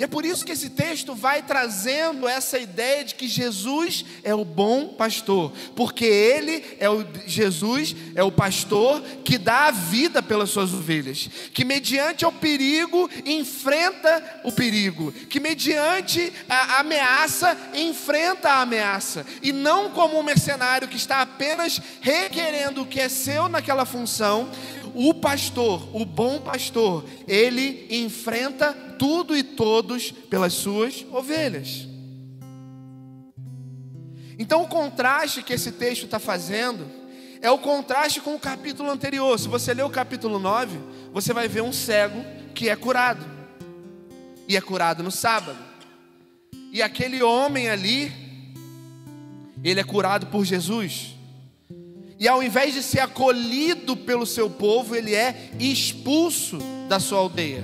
E 0.01 0.03
é 0.03 0.07
por 0.07 0.25
isso 0.25 0.43
que 0.43 0.51
esse 0.51 0.71
texto 0.71 1.13
vai 1.13 1.43
trazendo 1.43 2.27
essa 2.27 2.57
ideia 2.57 3.05
de 3.05 3.13
que 3.13 3.27
Jesus 3.27 4.03
é 4.23 4.33
o 4.33 4.43
bom 4.43 4.87
pastor, 4.87 5.53
porque 5.75 6.05
ele 6.05 6.75
é 6.79 6.89
o 6.89 7.05
Jesus, 7.27 7.95
é 8.15 8.23
o 8.23 8.31
pastor 8.31 8.99
que 9.23 9.37
dá 9.37 9.67
a 9.67 9.71
vida 9.71 10.23
pelas 10.23 10.49
suas 10.49 10.73
ovelhas, 10.73 11.29
que 11.53 11.63
mediante 11.63 12.25
o 12.25 12.31
perigo 12.31 13.07
enfrenta 13.23 14.41
o 14.43 14.51
perigo, 14.51 15.11
que 15.11 15.39
mediante 15.39 16.33
a 16.49 16.79
ameaça 16.79 17.55
enfrenta 17.75 18.49
a 18.49 18.61
ameaça, 18.63 19.23
e 19.43 19.51
não 19.51 19.91
como 19.91 20.19
um 20.19 20.23
mercenário 20.23 20.87
que 20.87 20.97
está 20.97 21.21
apenas 21.21 21.79
requerendo 22.01 22.81
o 22.81 22.87
que 22.87 22.99
é 22.99 23.07
seu 23.07 23.47
naquela 23.47 23.85
função, 23.85 24.49
o 24.93 25.13
pastor, 25.13 25.88
o 25.95 26.06
bom 26.06 26.39
pastor, 26.39 27.06
ele 27.27 27.88
enfrenta 27.89 28.73
tudo 28.97 29.36
e 29.36 29.43
todos 29.43 30.12
pelas 30.12 30.54
suas 30.54 31.06
ovelhas. 31.12 31.88
Então, 34.38 34.63
o 34.63 34.67
contraste 34.67 35.43
que 35.43 35.54
esse 35.54 35.71
texto 35.71 36.06
está 36.06 36.17
fazendo 36.17 36.86
é 37.41 37.49
o 37.49 37.58
contraste 37.58 38.21
com 38.21 38.36
o 38.36 38.39
capítulo 38.39 38.89
anterior. 38.89 39.38
Se 39.39 39.47
você 39.47 39.73
ler 39.73 39.84
o 39.84 39.89
capítulo 39.89 40.39
9, 40.39 40.80
você 41.13 41.34
vai 41.34 41.47
ver 41.47 41.62
um 41.62 41.73
cego 41.73 42.23
que 42.54 42.69
é 42.69 42.75
curado, 42.75 43.25
e 44.47 44.58
é 44.58 44.62
curado 44.62 45.04
no 45.04 45.12
sábado. 45.12 45.58
E 46.71 46.82
aquele 46.82 47.21
homem 47.21 47.69
ali, 47.69 48.12
ele 49.63 49.80
é 49.80 49.84
curado 49.84 50.27
por 50.27 50.45
Jesus. 50.45 51.15
E 52.21 52.27
ao 52.27 52.43
invés 52.43 52.75
de 52.75 52.84
ser 52.84 52.99
acolhido 52.99 53.97
pelo 53.97 54.27
seu 54.27 54.47
povo, 54.47 54.95
ele 54.95 55.15
é 55.15 55.49
expulso 55.60 56.60
da 56.88 56.99
sua 56.99 57.17
aldeia. 57.17 57.63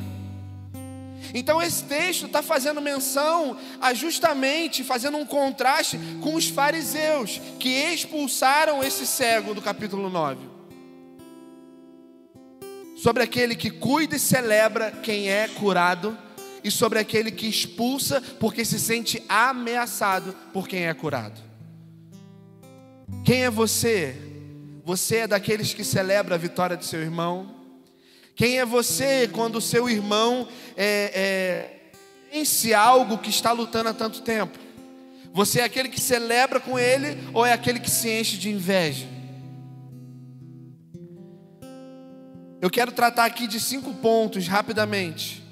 Então 1.31 1.61
esse 1.61 1.83
texto 1.83 2.25
está 2.25 2.41
fazendo 2.41 2.81
menção 2.81 3.55
a 3.79 3.93
justamente 3.93 4.83
fazendo 4.83 5.15
um 5.15 5.27
contraste 5.27 5.99
com 6.23 6.33
os 6.33 6.47
fariseus 6.49 7.39
que 7.59 7.69
expulsaram 7.69 8.83
esse 8.83 9.05
cego 9.05 9.53
do 9.53 9.61
capítulo 9.61 10.09
9. 10.09 10.41
Sobre 12.95 13.21
aquele 13.21 13.55
que 13.55 13.69
cuida 13.69 14.15
e 14.15 14.19
celebra 14.19 14.89
quem 14.89 15.29
é 15.29 15.47
curado, 15.47 16.17
e 16.63 16.71
sobre 16.71 16.97
aquele 16.97 17.29
que 17.29 17.45
expulsa 17.45 18.19
porque 18.39 18.65
se 18.65 18.79
sente 18.79 19.21
ameaçado 19.29 20.35
por 20.51 20.67
quem 20.67 20.87
é 20.87 20.93
curado. 20.95 21.39
Quem 23.23 23.43
é 23.43 23.49
você 23.51 24.26
Você 24.87 25.17
é 25.17 25.27
daqueles 25.27 25.73
que 25.73 25.83
celebra 25.83 26.35
a 26.35 26.37
vitória 26.37 26.77
de 26.77 26.85
seu 26.85 27.01
irmão? 27.01 27.53
Quem 28.37 28.57
é 28.57 28.65
você 28.65 29.27
quando 29.27 29.57
o 29.57 29.61
seu 29.61 29.89
irmão 29.89 30.47
é, 30.77 31.11
é, 31.13 31.91
vence 32.31 32.73
algo 32.73 33.17
que 33.17 33.29
está 33.29 33.51
lutando 33.51 33.89
há 33.89 33.93
tanto 33.93 34.21
tempo? 34.21 34.57
Você 35.33 35.59
é 35.59 35.65
aquele 35.65 35.89
que 35.89 35.99
celebra 35.99 36.61
com 36.61 36.79
ele 36.79 37.17
ou 37.33 37.45
é 37.45 37.51
aquele 37.51 37.81
que 37.81 37.91
se 37.91 38.09
enche 38.09 38.37
de 38.37 38.49
inveja? 38.49 39.05
Eu 42.61 42.69
quero 42.69 42.93
tratar 42.93 43.25
aqui 43.25 43.45
de 43.45 43.59
cinco 43.59 43.93
pontos 43.95 44.47
rapidamente, 44.47 45.43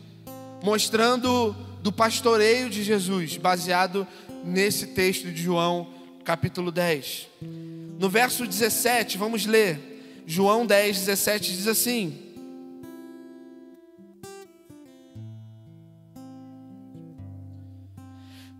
mostrando 0.64 1.52
do 1.82 1.92
pastoreio 1.92 2.70
de 2.70 2.86
Jesus, 2.86 3.36
baseado 3.36 4.08
nesse 4.46 4.88
texto 4.88 5.30
de 5.30 5.44
João, 5.44 5.90
capítulo 6.24 6.72
10. 6.72 7.75
No 7.98 8.10
verso 8.10 8.46
17, 8.46 9.18
vamos 9.18 9.46
ler. 9.46 10.24
João 10.28 10.66
10, 10.66 11.00
17 11.00 11.56
diz 11.56 11.68
assim: 11.68 12.26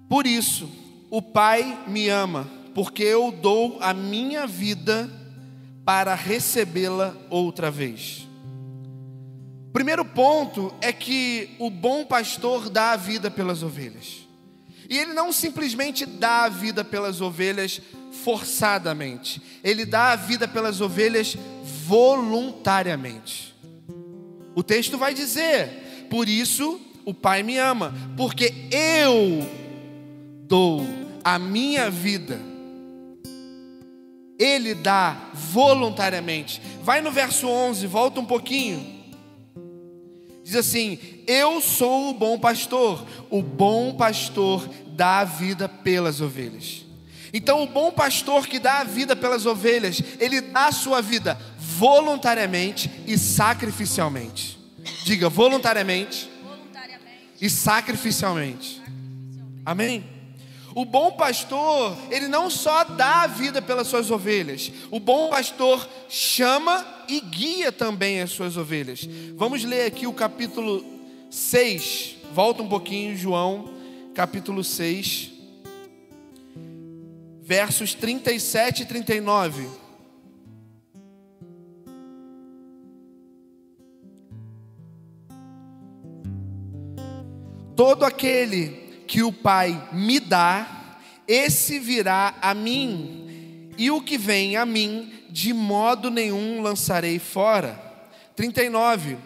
Por 0.08 0.26
isso, 0.26 0.70
o 1.10 1.22
Pai 1.22 1.84
me 1.88 2.08
ama, 2.08 2.50
porque 2.74 3.04
eu 3.04 3.32
dou 3.32 3.78
a 3.82 3.94
minha 3.94 4.48
vida 4.48 5.10
para 5.84 6.16
recebê-la 6.16 7.16
outra 7.30 7.70
vez. 7.70 8.28
Primeiro 9.74 10.06
ponto 10.06 10.74
é 10.80 10.94
que 10.94 11.50
o 11.60 11.70
bom 11.70 12.06
pastor 12.06 12.70
dá 12.70 12.92
a 12.92 12.96
vida 12.96 13.30
pelas 13.30 13.62
ovelhas. 13.62 14.26
E 14.90 14.98
ele 14.98 15.14
não 15.14 15.34
simplesmente 15.34 16.06
dá 16.06 16.44
a 16.44 16.50
vida 16.50 16.84
pelas 16.84 17.20
ovelhas 17.20 17.82
forçadamente, 18.24 19.42
ele 19.64 19.86
dá 19.86 20.12
a 20.12 20.16
vida 20.16 20.48
pelas 20.48 20.82
ovelhas 20.82 21.38
voluntariamente. 21.86 23.56
O 24.56 24.64
texto 24.64 24.98
vai 24.98 25.14
dizer: 25.14 26.08
Por 26.10 26.30
isso 26.30 26.80
o 27.04 27.14
Pai 27.14 27.44
me 27.44 27.58
ama, 27.58 27.94
porque 28.16 28.54
eu 28.72 29.48
dou 30.48 30.86
a 31.24 31.38
minha 31.38 31.90
vida. 31.90 32.40
Ele 34.38 34.74
dá 34.74 35.30
voluntariamente. 35.34 36.62
Vai 36.84 37.02
no 37.02 37.12
verso 37.12 37.48
11, 37.48 37.88
volta 37.88 38.20
um 38.20 38.26
pouquinho. 38.26 38.96
Diz 40.44 40.56
assim: 40.56 41.00
Eu 41.26 41.60
sou 41.62 42.12
o 42.12 42.14
bom 42.14 42.38
pastor. 42.38 43.06
O 43.30 43.42
bom 43.42 43.96
pastor 43.96 44.68
dá 44.88 45.20
a 45.20 45.26
vida 45.26 45.68
pelas 45.68 46.22
ovelhas. 46.22 46.85
Então, 47.38 47.62
o 47.62 47.68
bom 47.68 47.92
pastor 47.92 48.48
que 48.48 48.58
dá 48.58 48.80
a 48.80 48.84
vida 48.86 49.14
pelas 49.14 49.46
ovelhas, 49.46 50.02
ele 50.22 50.40
dá 50.40 50.68
a 50.68 50.72
sua 50.72 51.02
vida 51.02 51.38
voluntariamente 51.60 52.90
e 53.06 53.18
sacrificialmente. 53.18 54.58
Diga 55.04 55.28
voluntariamente, 55.28 56.30
voluntariamente. 56.42 57.34
e 57.42 57.50
sacrificialmente. 57.50 58.76
sacrificialmente. 58.76 59.62
Amém? 59.66 60.06
O 60.74 60.86
bom 60.86 61.12
pastor, 61.12 61.98
ele 62.10 62.30
não 62.30 62.50
só 62.50 62.86
dá 62.86 63.24
a 63.24 63.28
vida 63.28 63.62
pelas 63.62 63.88
suas 63.88 64.10
ovelhas, 64.10 64.72
o 64.90 64.98
bom 64.98 65.28
pastor 65.28 65.86
chama 66.08 66.88
e 67.10 67.20
guia 67.20 67.70
também 67.70 68.22
as 68.22 68.32
suas 68.32 68.56
ovelhas. 68.56 69.06
Vamos 69.36 69.62
ler 69.66 69.88
aqui 69.88 70.08
o 70.08 70.14
capítulo 70.14 70.86
6, 71.30 72.16
volta 72.34 72.64
um 72.64 72.70
pouquinho, 72.70 73.18
João, 73.18 73.74
capítulo 74.14 74.64
6, 74.64 75.35
versos 77.46 77.94
37 77.94 78.82
e 78.82 78.86
39. 78.88 79.70
Todo 87.76 88.04
aquele 88.04 89.04
que 89.06 89.22
o 89.22 89.32
Pai 89.32 89.90
me 89.94 90.20
dá, 90.20 90.98
esse 91.28 91.78
virá 91.78 92.34
a 92.42 92.56
mim, 92.56 93.70
e 93.78 93.92
o 93.92 94.02
que 94.02 94.18
vem 94.18 94.58
a 94.58 94.66
mim, 94.66 95.14
de 95.30 95.54
modo 95.54 96.10
nenhum 96.10 96.64
lançarei 96.64 97.20
fora. 97.20 97.80
39. 98.36 99.18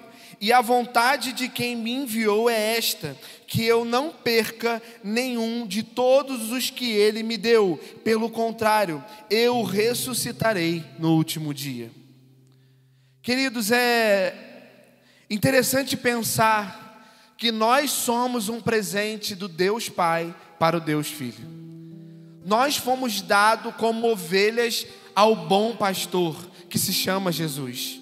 E 0.42 0.54
a 0.54 0.62
vontade 0.62 1.34
de 1.34 1.50
quem 1.50 1.76
me 1.76 1.92
enviou 1.92 2.50
é 2.50 2.78
esta: 2.78 3.16
que 3.46 3.64
eu 3.66 3.84
não 3.84 4.12
perca 4.12 4.82
nenhum 5.04 5.68
de 5.68 5.84
todos 5.84 6.52
os 6.52 6.70
que 6.70 6.92
ele 6.92 7.24
me 7.24 7.38
deu. 7.38 7.80
Pelo 8.04 8.30
contrário, 8.30 9.04
eu 9.30 9.62
ressuscitarei 9.64 10.84
no 10.98 11.16
último 11.16 11.54
dia. 11.54 11.92
Queridos, 13.22 13.70
é 13.72 14.34
interessante 15.30 15.98
pensar 15.98 17.36
que 17.38 17.52
nós 17.52 17.92
somos 17.92 18.50
um 18.50 18.62
presente 18.62 19.36
do 19.36 19.48
Deus 19.48 19.90
Pai 19.90 20.34
para 20.58 20.78
o 20.78 20.82
Deus 20.82 21.08
Filho. 21.08 21.48
Nós 22.46 22.78
fomos 22.78 23.22
dados 23.22 23.76
como 23.76 24.10
ovelhas 24.10 24.86
ao 25.14 25.36
bom 25.36 25.76
pastor, 25.76 26.50
que 26.70 26.80
se 26.80 26.94
chama 26.94 27.32
Jesus. 27.32 28.00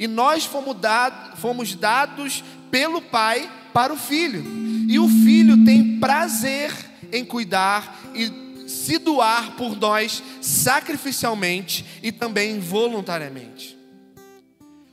E 0.00 0.08
nós 0.08 0.46
fomos, 0.46 0.80
dado, 0.80 1.36
fomos 1.36 1.74
dados 1.74 2.42
pelo 2.70 3.02
Pai 3.02 3.50
para 3.70 3.92
o 3.92 3.98
Filho. 3.98 4.42
E 4.88 4.98
o 4.98 5.06
Filho 5.06 5.62
tem 5.62 6.00
prazer 6.00 6.72
em 7.12 7.22
cuidar 7.22 8.00
e 8.14 8.66
se 8.66 8.96
doar 8.96 9.56
por 9.56 9.76
nós 9.76 10.22
sacrificialmente 10.40 11.84
e 12.02 12.10
também 12.10 12.58
voluntariamente. 12.58 13.76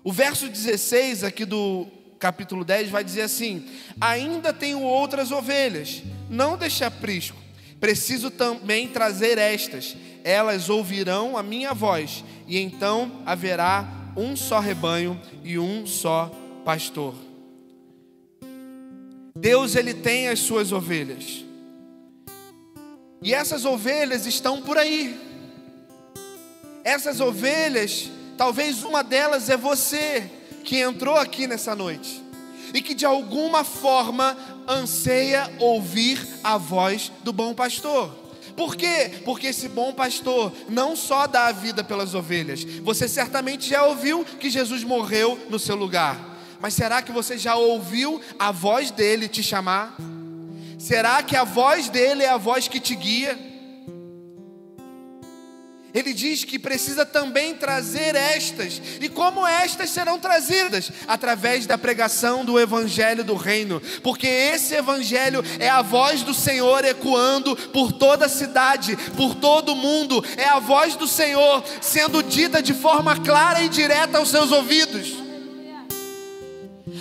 O 0.04 0.12
verso 0.12 0.50
16 0.50 1.24
aqui 1.24 1.46
do 1.46 1.88
capítulo 2.20 2.66
10 2.66 2.90
vai 2.90 3.04
dizer 3.04 3.22
assim: 3.22 3.66
Ainda 4.02 4.52
tenho 4.52 4.82
outras 4.82 5.32
ovelhas, 5.32 6.04
não 6.30 6.58
deixe 6.58 6.84
aprisco. 6.84 7.38
Preciso 7.80 8.30
também 8.30 8.90
trazer 8.90 9.38
estas, 9.38 9.96
elas 10.26 10.70
ouvirão 10.70 11.38
a 11.38 11.44
minha 11.44 11.74
voz, 11.74 12.26
e 12.46 12.60
então 12.60 13.22
haverá 13.26 14.07
um 14.18 14.36
só 14.36 14.60
rebanho 14.60 15.20
e 15.44 15.60
um 15.60 15.86
só 15.86 16.32
pastor. 16.66 17.14
Deus 19.36 19.76
ele 19.76 19.94
tem 19.94 20.28
as 20.28 20.40
suas 20.40 20.72
ovelhas. 20.72 21.46
E 23.22 23.34
essas 23.34 23.64
ovelhas 23.64 24.26
estão 24.26 24.62
por 24.62 24.78
aí. 24.78 25.16
Essas 26.84 27.20
ovelhas, 27.20 28.10
talvez 28.38 28.84
uma 28.84 29.04
delas 29.04 29.50
é 29.50 29.56
você 29.56 30.30
que 30.64 30.80
entrou 30.80 31.16
aqui 31.16 31.46
nessa 31.46 31.76
noite 31.76 32.24
e 32.74 32.82
que 32.82 32.94
de 32.94 33.06
alguma 33.06 33.64
forma 33.64 34.36
anseia 34.68 35.50
ouvir 35.60 36.20
a 36.44 36.58
voz 36.58 37.12
do 37.24 37.32
bom 37.32 37.54
pastor. 37.54 38.27
Por 38.58 38.76
quê? 38.76 39.12
Porque 39.24 39.48
esse 39.48 39.70
bom 39.70 39.94
pastor 39.94 40.52
não 40.68 40.96
só 40.96 41.28
dá 41.28 41.46
a 41.46 41.52
vida 41.52 41.84
pelas 41.84 42.16
ovelhas, 42.16 42.64
você 42.82 43.08
certamente 43.08 43.70
já 43.70 43.84
ouviu 43.84 44.26
que 44.26 44.50
Jesus 44.50 44.84
morreu 44.84 45.40
no 45.48 45.60
seu 45.60 45.76
lugar, 45.76 46.20
mas 46.60 46.74
será 46.74 47.04
que 47.04 47.12
você 47.12 47.38
já 47.38 47.56
ouviu 47.56 48.20
a 48.40 48.52
voz 48.52 48.90
dele 48.90 49.28
te 49.28 49.44
chamar? 49.44 49.96
Será 50.80 51.22
que 51.22 51.36
a 51.36 51.44
voz 51.44 51.88
dele 51.88 52.24
é 52.24 52.30
a 52.30 52.38
voz 52.38 52.68
que 52.68 52.80
te 52.80 52.96
guia? 52.96 53.38
Ele 55.94 56.14
diz 56.14 56.44
que 56.44 56.60
precisa 56.60 57.06
também 57.06 57.56
trazer 57.56 58.16
estas. 58.16 58.82
E 59.02 59.10
como 59.10 59.46
estas 59.46 59.90
serão 59.90 60.20
trazidas? 60.20 60.92
Através 61.08 61.66
da 61.66 61.78
pregação 61.78 62.44
do 62.44 62.60
evangelho 62.60 63.24
do 63.24 63.36
reino, 63.36 63.82
porque 64.04 64.28
esse 64.28 64.76
evangelho 64.76 65.44
é 65.60 65.70
a 65.70 65.82
voz 65.82 66.24
do 66.24 66.34
Senhor 66.34 66.84
ecoando 66.86 67.56
por 67.56 67.92
toda 67.92 68.26
a 68.26 68.30
cidade, 68.30 68.98
por 69.16 69.36
todo 69.36 69.74
o 69.74 69.76
mundo, 69.76 70.24
é 70.36 70.46
a 70.46 70.60
voz 70.60 70.96
do 70.96 71.08
Senhor 71.08 71.64
sendo 71.82 72.22
dita 72.24 72.62
de 72.62 72.74
forma 72.74 73.20
clara 73.22 73.62
e 73.62 73.70
direta 73.70 74.18
aos 74.18 74.30
seus 74.30 74.52
ouvidos. 74.52 75.27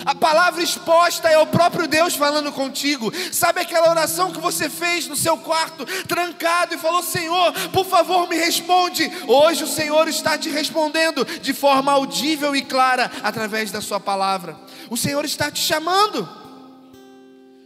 A 0.04 0.14
palavra 0.14 0.62
exposta 0.62 1.28
é 1.28 1.38
o 1.38 1.46
próprio 1.46 1.86
Deus 1.86 2.14
falando 2.14 2.52
contigo. 2.52 3.12
Sabe 3.32 3.60
aquela 3.60 3.90
oração 3.90 4.30
que 4.30 4.40
você 4.40 4.68
fez 4.68 5.06
no 5.06 5.16
seu 5.16 5.36
quarto, 5.38 5.84
trancado, 6.06 6.74
e 6.74 6.78
falou: 6.78 7.02
Senhor, 7.02 7.52
por 7.70 7.86
favor, 7.86 8.28
me 8.28 8.36
responde. 8.36 9.10
Hoje 9.26 9.64
o 9.64 9.68
Senhor 9.68 10.08
está 10.08 10.36
te 10.36 10.48
respondendo 10.48 11.24
de 11.24 11.52
forma 11.52 11.92
audível 11.92 12.54
e 12.54 12.62
clara 12.62 13.10
através 13.22 13.70
da 13.70 13.80
Sua 13.80 14.00
palavra. 14.00 14.56
O 14.90 14.96
Senhor 14.96 15.24
está 15.24 15.50
te 15.50 15.60
chamando. 15.60 16.28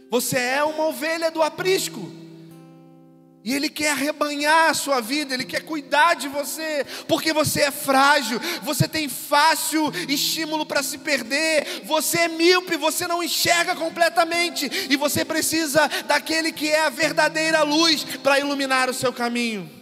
Você 0.09 0.37
é 0.37 0.63
uma 0.63 0.87
ovelha 0.87 1.31
do 1.31 1.41
aprisco. 1.41 2.20
E 3.43 3.53
Ele 3.53 3.69
quer 3.69 3.91
arrebanhar 3.91 4.69
a 4.69 4.73
sua 4.73 5.01
vida, 5.01 5.33
Ele 5.33 5.45
quer 5.45 5.61
cuidar 5.63 6.15
de 6.15 6.27
você, 6.27 6.85
porque 7.07 7.33
você 7.33 7.61
é 7.61 7.71
frágil, 7.71 8.39
você 8.61 8.87
tem 8.87 9.09
fácil 9.09 9.91
estímulo 10.07 10.65
para 10.65 10.83
se 10.83 10.97
perder, 10.97 11.81
você 11.85 12.19
é 12.19 12.27
míope, 12.27 12.77
você 12.77 13.07
não 13.07 13.23
enxerga 13.23 13.75
completamente, 13.75 14.69
e 14.89 14.95
você 14.95 15.25
precisa 15.25 15.87
daquele 16.07 16.51
que 16.51 16.69
é 16.69 16.85
a 16.85 16.89
verdadeira 16.89 17.63
luz 17.63 18.03
para 18.21 18.39
iluminar 18.39 18.89
o 18.89 18.93
seu 18.93 19.11
caminho. 19.11 19.81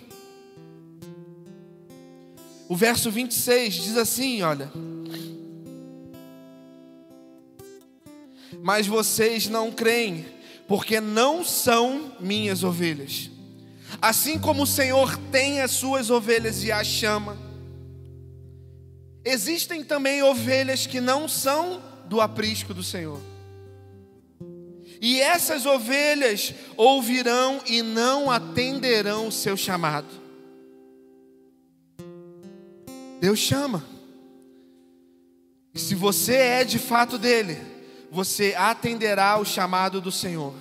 o 2.70 2.76
verso 2.76 3.10
26 3.10 3.74
diz 3.74 3.98
assim: 3.98 4.44
olha. 4.44 4.72
Mas 8.62 8.86
vocês 8.86 9.48
não 9.48 9.72
creem, 9.72 10.26
porque 10.68 11.02
não 11.02 11.44
são 11.44 12.14
minhas 12.20 12.64
ovelhas. 12.64 13.32
Assim 14.02 14.40
como 14.40 14.64
o 14.64 14.68
Senhor 14.68 15.18
tem 15.32 15.62
as 15.62 15.72
suas 15.72 16.10
ovelhas 16.10 16.64
e 16.64 16.72
as 16.72 16.88
chama, 16.88 17.38
existem 19.26 19.84
também 19.84 20.24
ovelhas 20.24 20.88
que 20.88 21.02
não 21.02 21.28
são 21.28 21.82
do 22.06 22.22
aprisco 22.22 22.74
do 22.74 22.84
Senhor. 22.84 23.20
E 25.02 25.20
essas 25.20 25.66
ovelhas 25.66 26.54
ouvirão 26.76 27.62
e 27.66 27.82
não 27.82 28.30
atenderão 28.30 29.28
o 29.28 29.32
seu 29.32 29.56
chamado. 29.56 30.08
Deus 33.20 33.40
chama. 33.40 33.84
E 35.74 35.80
se 35.80 35.94
você 35.94 36.36
é 36.36 36.64
de 36.64 36.80
fato 36.80 37.18
dele, 37.18 37.58
você 38.12 38.56
atenderá 38.58 39.38
o 39.38 39.46
chamado 39.46 40.02
do 40.02 40.12
Senhor. 40.12 40.54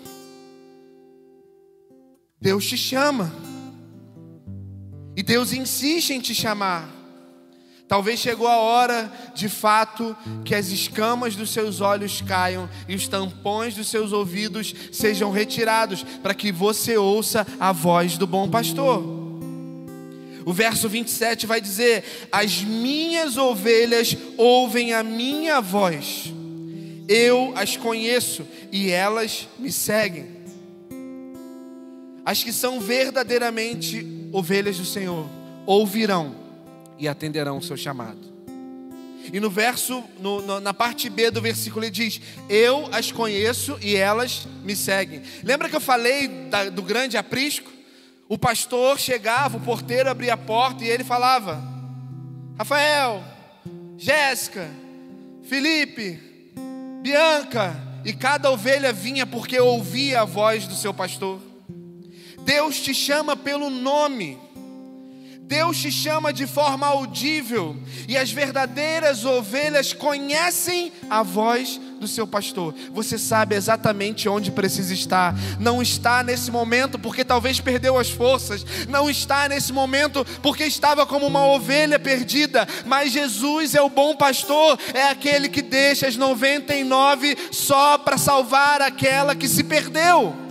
Deus 2.41 2.67
te 2.67 2.77
chama. 2.77 3.33
E 5.17 5.23
Deus 5.23 5.53
insiste 5.53 6.11
em 6.11 6.21
te 6.21 6.35
chamar. 6.35 6.89
Talvez 7.89 8.21
chegou 8.21 8.47
a 8.47 8.59
hora, 8.59 9.11
de 9.35 9.49
fato, 9.49 10.15
que 10.45 10.55
as 10.55 10.69
escamas 10.69 11.35
dos 11.35 11.51
seus 11.51 11.81
olhos 11.81 12.21
caiam 12.21 12.69
e 12.87 12.95
os 12.95 13.09
tampões 13.09 13.75
dos 13.75 13.89
seus 13.89 14.13
ouvidos 14.13 14.75
sejam 14.93 15.31
retirados, 15.31 16.05
para 16.23 16.35
que 16.35 16.53
você 16.53 16.99
ouça 16.99 17.47
a 17.59 17.73
voz 17.73 18.19
do 18.19 18.27
bom 18.27 18.49
pastor. 18.49 19.03
O 20.45 20.53
verso 20.53 20.89
27 20.89 21.47
vai 21.47 21.63
dizer: 21.63 22.29
As 22.31 22.61
minhas 22.61 23.39
ovelhas 23.39 24.17
ouvem 24.37 24.93
a 24.93 25.03
minha 25.03 25.61
voz, 25.61 26.33
eu 27.09 27.55
as 27.57 27.77
conheço 27.77 28.47
e 28.71 28.91
elas 28.91 29.49
me 29.59 29.73
seguem. 29.73 30.38
As 32.29 32.45
que 32.45 32.53
são 32.53 32.79
verdadeiramente 32.79 34.07
ovelhas 34.35 34.77
do 34.77 34.85
Senhor 34.85 35.27
ouvirão 35.65 36.37
e 36.99 37.09
atenderão 37.09 37.57
o 37.57 37.63
seu 37.63 37.75
chamado. 37.75 38.19
E 39.33 39.41
no 39.41 39.49
verso, 39.49 40.05
no, 40.21 40.43
no, 40.43 40.61
na 40.61 40.75
parte 40.75 41.09
B 41.09 41.31
do 41.31 41.41
versículo, 41.41 41.87
ele 41.87 41.91
diz: 41.91 42.21
Eu 42.47 42.87
as 42.93 43.11
conheço 43.11 43.79
e 43.81 43.97
elas 43.97 44.47
me 44.63 44.77
seguem. 44.77 45.23
Lembra 45.43 45.71
que 45.71 45.77
eu 45.77 45.81
falei 45.81 46.29
da, 46.29 46.69
do 46.69 46.83
grande 46.83 47.17
aprisco? 47.17 47.73
O 48.29 48.37
pastor 48.37 49.01
chegava, 49.01 49.57
o 49.57 49.61
porteiro 49.61 50.11
abria 50.11 50.35
a 50.35 50.37
porta 50.37 50.85
e 50.85 50.87
ele 50.87 51.05
falava: 51.05 51.59
Rafael, 52.59 53.25
Jéssica, 53.97 54.69
Felipe, 55.45 56.53
Bianca, 57.01 57.75
e 58.05 58.13
cada 58.13 58.51
ovelha 58.51 58.93
vinha 58.93 59.27
porque 59.27 59.59
ouvia 59.59 60.21
a 60.21 60.27
voz 60.27 60.67
do 60.67 60.75
seu 60.75 60.93
pastor. 60.93 61.48
Deus 62.45 62.81
te 62.81 62.95
chama 62.95 63.37
pelo 63.37 63.71
nome. 63.71 64.39
Deus 65.49 65.79
te 65.79 65.91
chama 65.91 66.31
de 66.31 66.47
forma 66.47 66.87
audível 66.87 67.75
e 68.07 68.19
as 68.19 68.31
verdadeiras 68.31 69.25
ovelhas 69.25 69.95
conhecem 69.95 70.93
a 71.09 71.23
voz 71.23 71.81
do 71.99 72.07
seu 72.07 72.27
pastor. 72.27 72.75
Você 72.93 73.17
sabe 73.17 73.57
exatamente 73.57 74.29
onde 74.29 74.53
precisa 74.53 74.93
estar. 74.93 75.35
Não 75.59 75.81
está 75.81 76.23
nesse 76.23 76.51
momento 76.51 76.99
porque 76.99 77.25
talvez 77.25 77.61
perdeu 77.61 77.99
as 77.99 78.11
forças. 78.11 78.65
Não 78.91 79.09
está 79.09 79.49
nesse 79.49 79.73
momento 79.73 80.23
porque 80.43 80.65
estava 80.65 81.07
como 81.07 81.27
uma 81.27 81.47
ovelha 81.47 81.99
perdida. 81.99 82.69
Mas 82.85 83.11
Jesus 83.11 83.75
é 83.75 83.81
o 83.81 83.89
bom 83.89 84.15
pastor, 84.15 84.79
é 84.93 85.05
aquele 85.05 85.49
que 85.49 85.63
deixa 85.63 86.07
as 86.07 86.17
99 86.17 87.37
só 87.51 87.97
para 87.97 88.19
salvar 88.19 88.83
aquela 88.83 89.35
que 89.35 89.49
se 89.49 89.65
perdeu. 89.65 90.48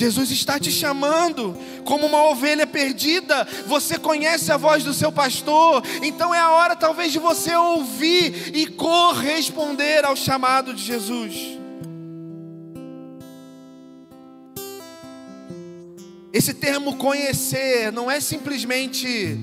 Jesus 0.00 0.30
está 0.30 0.58
te 0.58 0.72
chamando 0.72 1.54
como 1.84 2.06
uma 2.06 2.24
ovelha 2.30 2.66
perdida. 2.66 3.46
Você 3.66 3.98
conhece 3.98 4.50
a 4.50 4.56
voz 4.56 4.82
do 4.82 4.94
seu 4.94 5.12
pastor, 5.12 5.82
então 6.02 6.34
é 6.34 6.38
a 6.38 6.50
hora 6.52 6.74
talvez 6.74 7.12
de 7.12 7.18
você 7.18 7.54
ouvir 7.54 8.56
e 8.56 8.66
corresponder 8.66 10.06
ao 10.06 10.16
chamado 10.16 10.72
de 10.72 10.82
Jesus. 10.82 11.34
Esse 16.32 16.54
termo 16.54 16.96
conhecer 16.96 17.92
não 17.92 18.10
é 18.10 18.20
simplesmente 18.20 19.38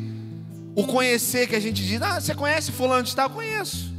o 0.75 0.87
conhecer 0.87 1.47
que 1.47 1.55
a 1.55 1.59
gente 1.59 1.85
diz, 1.85 2.01
ah, 2.01 2.19
você 2.19 2.33
conhece 2.33 2.71
fulano 2.71 3.03
de 3.03 3.15
tal? 3.15 3.29
Conheço. 3.29 3.93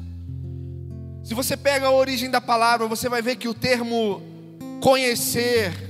Se 1.23 1.35
você 1.35 1.57
pega 1.57 1.87
a 1.87 1.92
origem 1.92 2.29
da 2.29 2.40
palavra, 2.40 2.88
você 2.88 3.09
vai 3.09 3.23
ver 3.23 3.37
que 3.37 3.47
o 3.47 3.55
termo 3.55 4.21
conhecer 4.81 5.88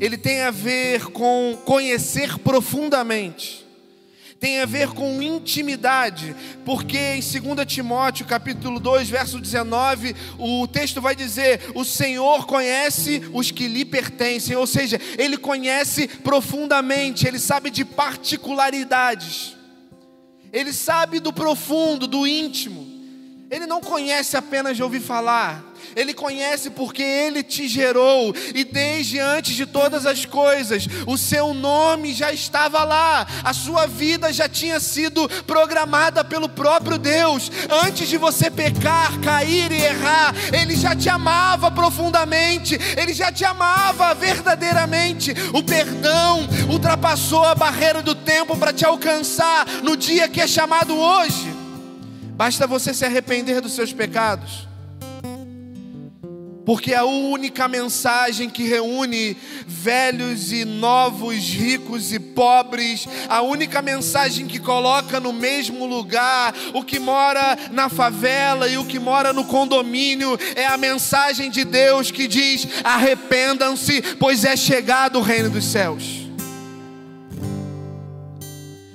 ele 0.00 0.16
tem 0.16 0.40
a 0.40 0.50
ver 0.50 1.04
com 1.10 1.58
conhecer 1.64 2.38
profundamente. 2.38 3.68
Tem 4.40 4.60
a 4.60 4.64
ver 4.64 4.88
com 4.88 5.20
intimidade, 5.20 6.34
porque 6.64 6.96
em 6.96 7.20
2 7.20 7.66
Timóteo, 7.66 8.24
capítulo 8.24 8.80
2, 8.80 9.10
verso 9.10 9.38
19, 9.38 10.16
o 10.38 10.66
texto 10.66 10.98
vai 10.98 11.14
dizer: 11.14 11.60
"O 11.74 11.84
Senhor 11.84 12.46
conhece 12.46 13.20
os 13.34 13.50
que 13.50 13.68
lhe 13.68 13.84
pertencem", 13.84 14.56
ou 14.56 14.66
seja, 14.66 14.98
ele 15.18 15.36
conhece 15.36 16.08
profundamente, 16.08 17.26
ele 17.26 17.38
sabe 17.38 17.68
de 17.68 17.84
particularidades. 17.84 19.54
Ele 20.50 20.72
sabe 20.72 21.20
do 21.20 21.34
profundo, 21.34 22.06
do 22.06 22.26
íntimo. 22.26 22.88
Ele 23.50 23.66
não 23.66 23.82
conhece 23.82 24.38
apenas 24.38 24.74
de 24.74 24.82
ouvir 24.82 25.00
falar, 25.00 25.69
ele 25.96 26.14
conhece 26.14 26.70
porque 26.70 27.02
Ele 27.02 27.42
te 27.42 27.68
gerou, 27.68 28.34
e 28.54 28.64
desde 28.64 29.18
antes 29.18 29.54
de 29.54 29.66
todas 29.66 30.06
as 30.06 30.24
coisas, 30.24 30.86
o 31.06 31.16
seu 31.16 31.52
nome 31.52 32.12
já 32.12 32.32
estava 32.32 32.84
lá, 32.84 33.26
a 33.44 33.52
sua 33.52 33.86
vida 33.86 34.32
já 34.32 34.48
tinha 34.48 34.78
sido 34.80 35.28
programada 35.46 36.24
pelo 36.24 36.48
próprio 36.48 36.98
Deus. 36.98 37.50
Antes 37.84 38.08
de 38.08 38.16
você 38.16 38.50
pecar, 38.50 39.18
cair 39.20 39.72
e 39.72 39.82
errar, 39.82 40.34
Ele 40.52 40.76
já 40.76 40.94
te 40.94 41.08
amava 41.08 41.70
profundamente, 41.70 42.78
Ele 42.96 43.12
já 43.12 43.32
te 43.32 43.44
amava 43.44 44.14
verdadeiramente. 44.14 45.34
O 45.52 45.62
perdão 45.62 46.48
ultrapassou 46.68 47.44
a 47.44 47.54
barreira 47.54 48.02
do 48.02 48.14
tempo 48.14 48.56
para 48.56 48.72
te 48.72 48.84
alcançar 48.84 49.66
no 49.82 49.96
dia 49.96 50.28
que 50.28 50.40
é 50.40 50.46
chamado 50.46 50.96
hoje. 50.96 51.52
Basta 52.36 52.66
você 52.66 52.94
se 52.94 53.04
arrepender 53.04 53.60
dos 53.60 53.72
seus 53.72 53.92
pecados 53.92 54.69
porque 56.70 56.94
a 56.94 57.04
única 57.04 57.66
mensagem 57.66 58.48
que 58.48 58.62
reúne 58.62 59.36
velhos 59.66 60.52
e 60.52 60.64
novos, 60.64 61.36
ricos 61.48 62.12
e 62.12 62.20
pobres, 62.20 63.08
a 63.28 63.42
única 63.42 63.82
mensagem 63.82 64.46
que 64.46 64.60
coloca 64.60 65.18
no 65.18 65.32
mesmo 65.32 65.84
lugar 65.84 66.54
o 66.72 66.84
que 66.84 67.00
mora 67.00 67.58
na 67.72 67.88
favela 67.88 68.68
e 68.68 68.78
o 68.78 68.84
que 68.84 69.00
mora 69.00 69.32
no 69.32 69.46
condomínio, 69.46 70.38
é 70.54 70.64
a 70.64 70.76
mensagem 70.76 71.50
de 71.50 71.64
Deus 71.64 72.12
que 72.12 72.28
diz: 72.28 72.68
arrependam-se, 72.84 74.00
pois 74.20 74.44
é 74.44 74.56
chegado 74.56 75.18
o 75.18 75.22
reino 75.22 75.50
dos 75.50 75.64
céus. 75.64 76.04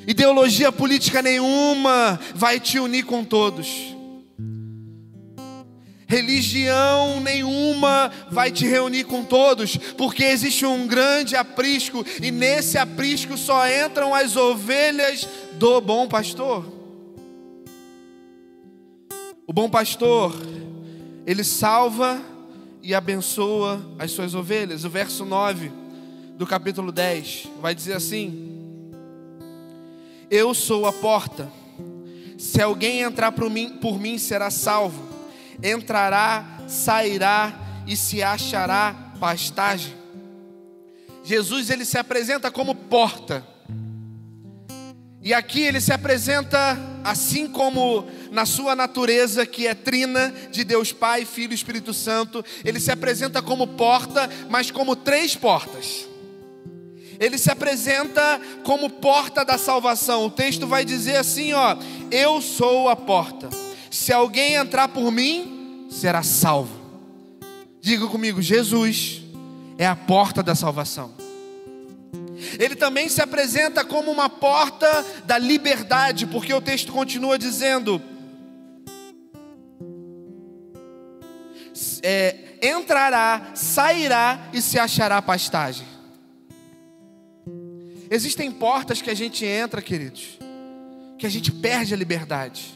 Ideologia 0.07 0.71
política 0.71 1.21
nenhuma 1.21 2.17
vai 2.35 2.57
te 2.57 2.79
unir 2.79 3.03
com 3.03 3.21
todos. 3.21 3.94
Religião 6.07 7.19
nenhuma 7.19 8.11
vai 8.29 8.51
te 8.51 8.65
reunir 8.67 9.05
com 9.05 9.23
todos, 9.23 9.75
porque 9.97 10.23
existe 10.23 10.65
um 10.65 10.85
grande 10.85 11.35
aprisco 11.35 12.05
e 12.21 12.29
nesse 12.29 12.77
aprisco 12.77 13.35
só 13.35 13.67
entram 13.67 14.13
as 14.13 14.35
ovelhas 14.35 15.27
do 15.53 15.81
bom 15.81 16.07
pastor. 16.07 16.63
O 19.47 19.53
bom 19.53 19.67
pastor, 19.67 20.35
ele 21.25 21.43
salva 21.43 22.21
e 22.83 22.93
abençoa 22.93 23.83
as 23.97 24.11
suas 24.11 24.35
ovelhas. 24.35 24.83
O 24.83 24.89
verso 24.89 25.25
9 25.25 25.71
do 26.37 26.45
capítulo 26.45 26.91
10 26.91 27.47
vai 27.59 27.73
dizer 27.73 27.93
assim: 27.93 28.91
Eu 30.29 30.53
sou 30.53 30.85
a 30.85 30.93
porta, 30.93 31.51
se 32.37 32.61
alguém 32.61 33.01
entrar 33.01 33.31
por 33.31 33.49
mim, 33.49 33.69
por 33.81 33.99
mim 33.99 34.19
será 34.19 34.51
salvo 34.51 35.14
entrará, 35.61 36.59
sairá 36.67 37.53
e 37.87 37.95
se 37.95 38.21
achará 38.23 38.95
pastagem. 39.19 39.93
Jesus 41.23 41.69
ele 41.69 41.85
se 41.85 41.97
apresenta 41.97 42.51
como 42.51 42.75
porta. 42.75 43.45
E 45.21 45.33
aqui 45.33 45.61
ele 45.61 45.81
se 45.81 45.91
apresenta 45.91 46.77
assim 47.03 47.47
como 47.47 48.07
na 48.31 48.45
sua 48.45 48.75
natureza 48.75 49.45
que 49.45 49.65
é 49.65 49.73
trina 49.73 50.33
de 50.51 50.63
Deus 50.63 50.91
Pai, 50.91 51.25
Filho 51.25 51.51
e 51.51 51.55
Espírito 51.55 51.93
Santo, 51.93 52.45
ele 52.63 52.79
se 52.79 52.91
apresenta 52.91 53.41
como 53.41 53.65
porta, 53.65 54.29
mas 54.49 54.69
como 54.69 54.95
três 54.95 55.35
portas. 55.35 56.07
Ele 57.19 57.37
se 57.37 57.49
apresenta 57.49 58.39
como 58.63 58.89
porta 58.89 59.43
da 59.43 59.57
salvação. 59.57 60.25
O 60.25 60.29
texto 60.29 60.67
vai 60.67 60.83
dizer 60.85 61.15
assim, 61.15 61.53
ó: 61.53 61.77
Eu 62.11 62.41
sou 62.41 62.89
a 62.89 62.95
porta. 62.95 63.64
Se 63.95 64.11
alguém 64.11 64.55
entrar 64.55 64.89
por 64.89 65.09
mim, 65.09 65.87
será 65.89 66.21
salvo. 66.21 66.77
Diga 67.79 68.05
comigo, 68.07 68.41
Jesus 68.41 69.21
é 69.77 69.87
a 69.87 69.95
porta 69.95 70.43
da 70.43 70.53
salvação. 70.53 71.13
Ele 72.59 72.75
também 72.75 73.07
se 73.07 73.21
apresenta 73.21 73.85
como 73.85 74.11
uma 74.11 74.29
porta 74.29 74.85
da 75.25 75.37
liberdade, 75.37 76.27
porque 76.27 76.53
o 76.53 76.59
texto 76.59 76.91
continua 76.91 77.39
dizendo: 77.39 78.01
é, 82.03 82.57
entrará, 82.61 83.51
sairá 83.55 84.49
e 84.51 84.61
se 84.61 84.77
achará 84.77 85.21
pastagem. 85.21 85.87
Existem 88.11 88.51
portas 88.51 89.01
que 89.01 89.09
a 89.09 89.15
gente 89.15 89.45
entra, 89.45 89.81
queridos, 89.81 90.37
que 91.17 91.25
a 91.25 91.29
gente 91.29 91.49
perde 91.49 91.93
a 91.93 91.97
liberdade. 91.97 92.75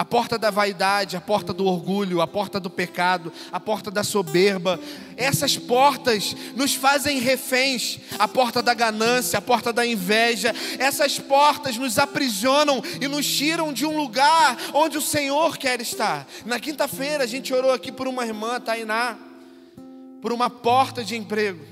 A 0.00 0.04
porta 0.06 0.38
da 0.38 0.50
vaidade, 0.50 1.14
a 1.14 1.20
porta 1.20 1.52
do 1.52 1.66
orgulho, 1.66 2.22
a 2.22 2.26
porta 2.26 2.58
do 2.58 2.70
pecado, 2.70 3.30
a 3.52 3.60
porta 3.60 3.90
da 3.90 4.02
soberba. 4.02 4.80
Essas 5.14 5.58
portas 5.58 6.34
nos 6.56 6.74
fazem 6.74 7.18
reféns. 7.18 7.98
A 8.18 8.26
porta 8.26 8.62
da 8.62 8.72
ganância, 8.72 9.38
a 9.38 9.42
porta 9.42 9.74
da 9.74 9.84
inveja. 9.84 10.54
Essas 10.78 11.18
portas 11.18 11.76
nos 11.76 11.98
aprisionam 11.98 12.82
e 12.98 13.06
nos 13.06 13.26
tiram 13.26 13.74
de 13.74 13.84
um 13.84 13.94
lugar 13.94 14.56
onde 14.72 14.96
o 14.96 15.02
Senhor 15.02 15.58
quer 15.58 15.82
estar. 15.82 16.26
Na 16.46 16.58
quinta-feira 16.58 17.24
a 17.24 17.26
gente 17.26 17.52
orou 17.52 17.70
aqui 17.70 17.92
por 17.92 18.08
uma 18.08 18.24
irmã, 18.24 18.58
Tainá, 18.58 19.18
por 20.22 20.32
uma 20.32 20.48
porta 20.48 21.04
de 21.04 21.14
emprego. 21.14 21.62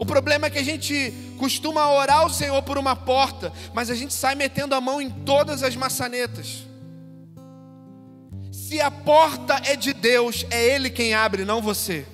O 0.00 0.04
problema 0.04 0.48
é 0.48 0.50
que 0.50 0.58
a 0.58 0.64
gente 0.64 1.14
costuma 1.38 1.92
orar 1.92 2.22
ao 2.22 2.28
Senhor 2.28 2.60
por 2.64 2.76
uma 2.76 2.96
porta, 2.96 3.52
mas 3.72 3.88
a 3.88 3.94
gente 3.94 4.14
sai 4.14 4.34
metendo 4.34 4.74
a 4.74 4.80
mão 4.80 5.00
em 5.00 5.08
todas 5.08 5.62
as 5.62 5.76
maçanetas. 5.76 6.68
Se 8.70 8.80
a 8.80 8.88
porta 8.88 9.60
é 9.64 9.74
de 9.74 9.92
Deus, 9.92 10.46
é 10.48 10.64
Ele 10.64 10.90
quem 10.90 11.12
abre, 11.12 11.44
não 11.44 11.60
você. 11.60 12.06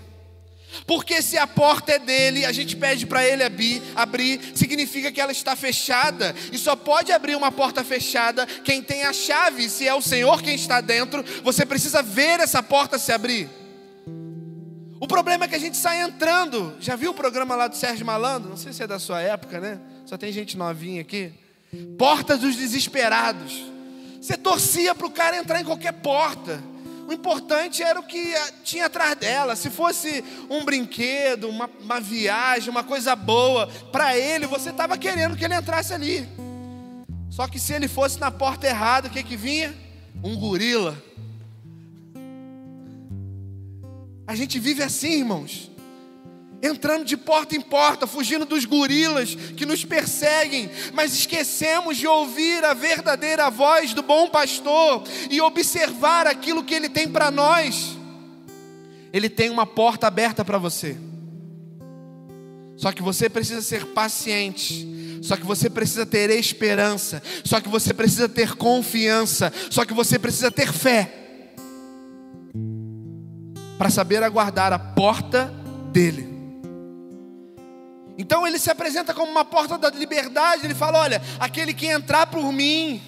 Porque 0.86 1.20
se 1.20 1.36
a 1.36 1.46
porta 1.46 1.92
é 1.92 1.98
dele, 1.98 2.46
a 2.46 2.52
gente 2.52 2.74
pede 2.74 3.04
para 3.04 3.28
ele 3.28 3.42
abrir, 3.42 3.82
abrir, 3.94 4.40
significa 4.54 5.12
que 5.12 5.20
ela 5.20 5.32
está 5.32 5.54
fechada, 5.54 6.34
e 6.50 6.56
só 6.56 6.74
pode 6.74 7.12
abrir 7.12 7.36
uma 7.36 7.52
porta 7.52 7.84
fechada 7.84 8.46
quem 8.64 8.82
tem 8.82 9.04
a 9.04 9.12
chave. 9.12 9.68
Se 9.68 9.86
é 9.86 9.94
o 9.94 10.00
Senhor 10.00 10.40
quem 10.40 10.54
está 10.54 10.80
dentro, 10.80 11.22
você 11.42 11.66
precisa 11.66 12.02
ver 12.02 12.40
essa 12.40 12.62
porta 12.62 12.98
se 12.98 13.12
abrir. 13.12 13.50
O 14.98 15.06
problema 15.06 15.44
é 15.44 15.48
que 15.48 15.56
a 15.56 15.60
gente 15.60 15.76
sai 15.76 16.00
entrando. 16.00 16.74
Já 16.80 16.96
viu 16.96 17.10
o 17.10 17.14
programa 17.14 17.54
lá 17.54 17.68
do 17.68 17.76
Sérgio 17.76 18.06
Malandro? 18.06 18.48
Não 18.48 18.56
sei 18.56 18.72
se 18.72 18.82
é 18.82 18.86
da 18.86 18.98
sua 18.98 19.20
época, 19.20 19.60
né? 19.60 19.78
Só 20.06 20.16
tem 20.16 20.32
gente 20.32 20.56
novinha 20.56 21.02
aqui. 21.02 21.34
Porta 21.98 22.34
dos 22.34 22.56
desesperados. 22.56 23.75
Você 24.26 24.36
torcia 24.36 24.92
para 24.92 25.06
o 25.06 25.10
cara 25.12 25.36
entrar 25.36 25.60
em 25.60 25.64
qualquer 25.64 25.92
porta. 25.92 26.60
O 27.06 27.12
importante 27.12 27.80
era 27.80 28.00
o 28.00 28.02
que 28.02 28.34
tinha 28.64 28.86
atrás 28.86 29.14
dela. 29.14 29.54
Se 29.54 29.70
fosse 29.70 30.24
um 30.50 30.64
brinquedo, 30.64 31.48
uma, 31.48 31.70
uma 31.80 32.00
viagem, 32.00 32.68
uma 32.68 32.82
coisa 32.82 33.14
boa, 33.14 33.68
para 33.92 34.18
ele, 34.18 34.44
você 34.48 34.70
estava 34.70 34.98
querendo 34.98 35.36
que 35.36 35.44
ele 35.44 35.54
entrasse 35.54 35.94
ali. 35.94 36.28
Só 37.30 37.46
que 37.46 37.60
se 37.60 37.72
ele 37.72 37.86
fosse 37.86 38.18
na 38.18 38.28
porta 38.28 38.66
errada, 38.66 39.06
o 39.06 39.10
que, 39.12 39.22
que 39.22 39.36
vinha? 39.36 39.72
Um 40.24 40.34
gorila. 40.36 41.00
A 44.26 44.34
gente 44.34 44.58
vive 44.58 44.82
assim, 44.82 45.20
irmãos. 45.20 45.70
Entrando 46.66 47.04
de 47.04 47.16
porta 47.16 47.54
em 47.54 47.60
porta, 47.60 48.06
fugindo 48.06 48.44
dos 48.44 48.64
gorilas 48.64 49.36
que 49.56 49.64
nos 49.64 49.84
perseguem, 49.84 50.68
mas 50.92 51.14
esquecemos 51.14 51.96
de 51.96 52.08
ouvir 52.08 52.64
a 52.64 52.74
verdadeira 52.74 53.48
voz 53.48 53.94
do 53.94 54.02
bom 54.02 54.28
pastor 54.28 55.04
e 55.30 55.40
observar 55.40 56.26
aquilo 56.26 56.64
que 56.64 56.74
ele 56.74 56.88
tem 56.88 57.08
para 57.08 57.30
nós. 57.30 57.96
Ele 59.12 59.28
tem 59.28 59.48
uma 59.48 59.64
porta 59.64 60.08
aberta 60.08 60.44
para 60.44 60.58
você. 60.58 60.96
Só 62.76 62.90
que 62.90 63.00
você 63.00 63.30
precisa 63.30 63.62
ser 63.62 63.86
paciente. 63.86 65.20
Só 65.22 65.36
que 65.36 65.46
você 65.46 65.70
precisa 65.70 66.04
ter 66.04 66.30
esperança. 66.30 67.22
Só 67.44 67.60
que 67.60 67.68
você 67.68 67.94
precisa 67.94 68.28
ter 68.28 68.54
confiança. 68.56 69.52
Só 69.70 69.84
que 69.84 69.94
você 69.94 70.18
precisa 70.18 70.50
ter 70.50 70.72
fé 70.72 71.12
para 73.78 73.88
saber 73.88 74.22
aguardar 74.22 74.72
a 74.72 74.78
porta 74.78 75.52
dele. 75.92 76.35
Então 78.18 78.46
ele 78.46 78.58
se 78.58 78.70
apresenta 78.70 79.12
como 79.12 79.30
uma 79.30 79.44
porta 79.44 79.76
da 79.76 79.90
liberdade. 79.90 80.64
Ele 80.64 80.74
fala: 80.74 81.00
Olha, 81.00 81.20
aquele 81.38 81.74
que 81.74 81.86
entrar 81.86 82.26
por 82.26 82.52
mim, 82.52 83.02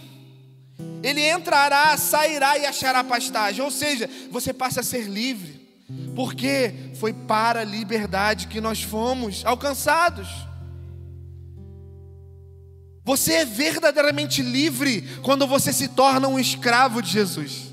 ele 1.03 1.21
entrará, 1.21 1.97
sairá 1.97 2.59
e 2.59 2.67
achará 2.67 3.03
pastagem. 3.03 3.63
Ou 3.63 3.71
seja, 3.71 4.09
você 4.31 4.53
passa 4.53 4.81
a 4.81 4.85
ser 4.85 5.05
livre, 5.05 5.61
porque 6.15 6.93
foi 6.99 7.13
para 7.13 7.61
a 7.61 7.65
liberdade 7.65 8.49
que 8.49 8.61
nós 8.61 8.83
fomos 8.83 9.45
alcançados. 9.45 10.29
Você 13.05 13.33
é 13.33 13.45
verdadeiramente 13.47 14.43
livre 14.43 15.01
quando 15.23 15.47
você 15.47 15.73
se 15.73 15.89
torna 15.89 16.29
um 16.29 16.39
escravo 16.39 17.01
de 17.01 17.11
Jesus. 17.11 17.73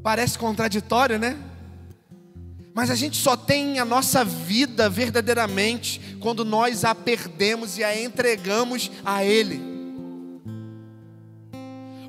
Parece 0.00 0.38
contraditório, 0.38 1.18
né? 1.18 1.36
Mas 2.74 2.90
a 2.90 2.96
gente 2.96 3.16
só 3.16 3.36
tem 3.36 3.78
a 3.78 3.84
nossa 3.84 4.24
vida 4.24 4.90
verdadeiramente 4.90 6.16
quando 6.18 6.44
nós 6.44 6.84
a 6.84 6.92
perdemos 6.92 7.78
e 7.78 7.84
a 7.84 7.98
entregamos 7.98 8.90
a 9.04 9.24
Ele. 9.24 9.72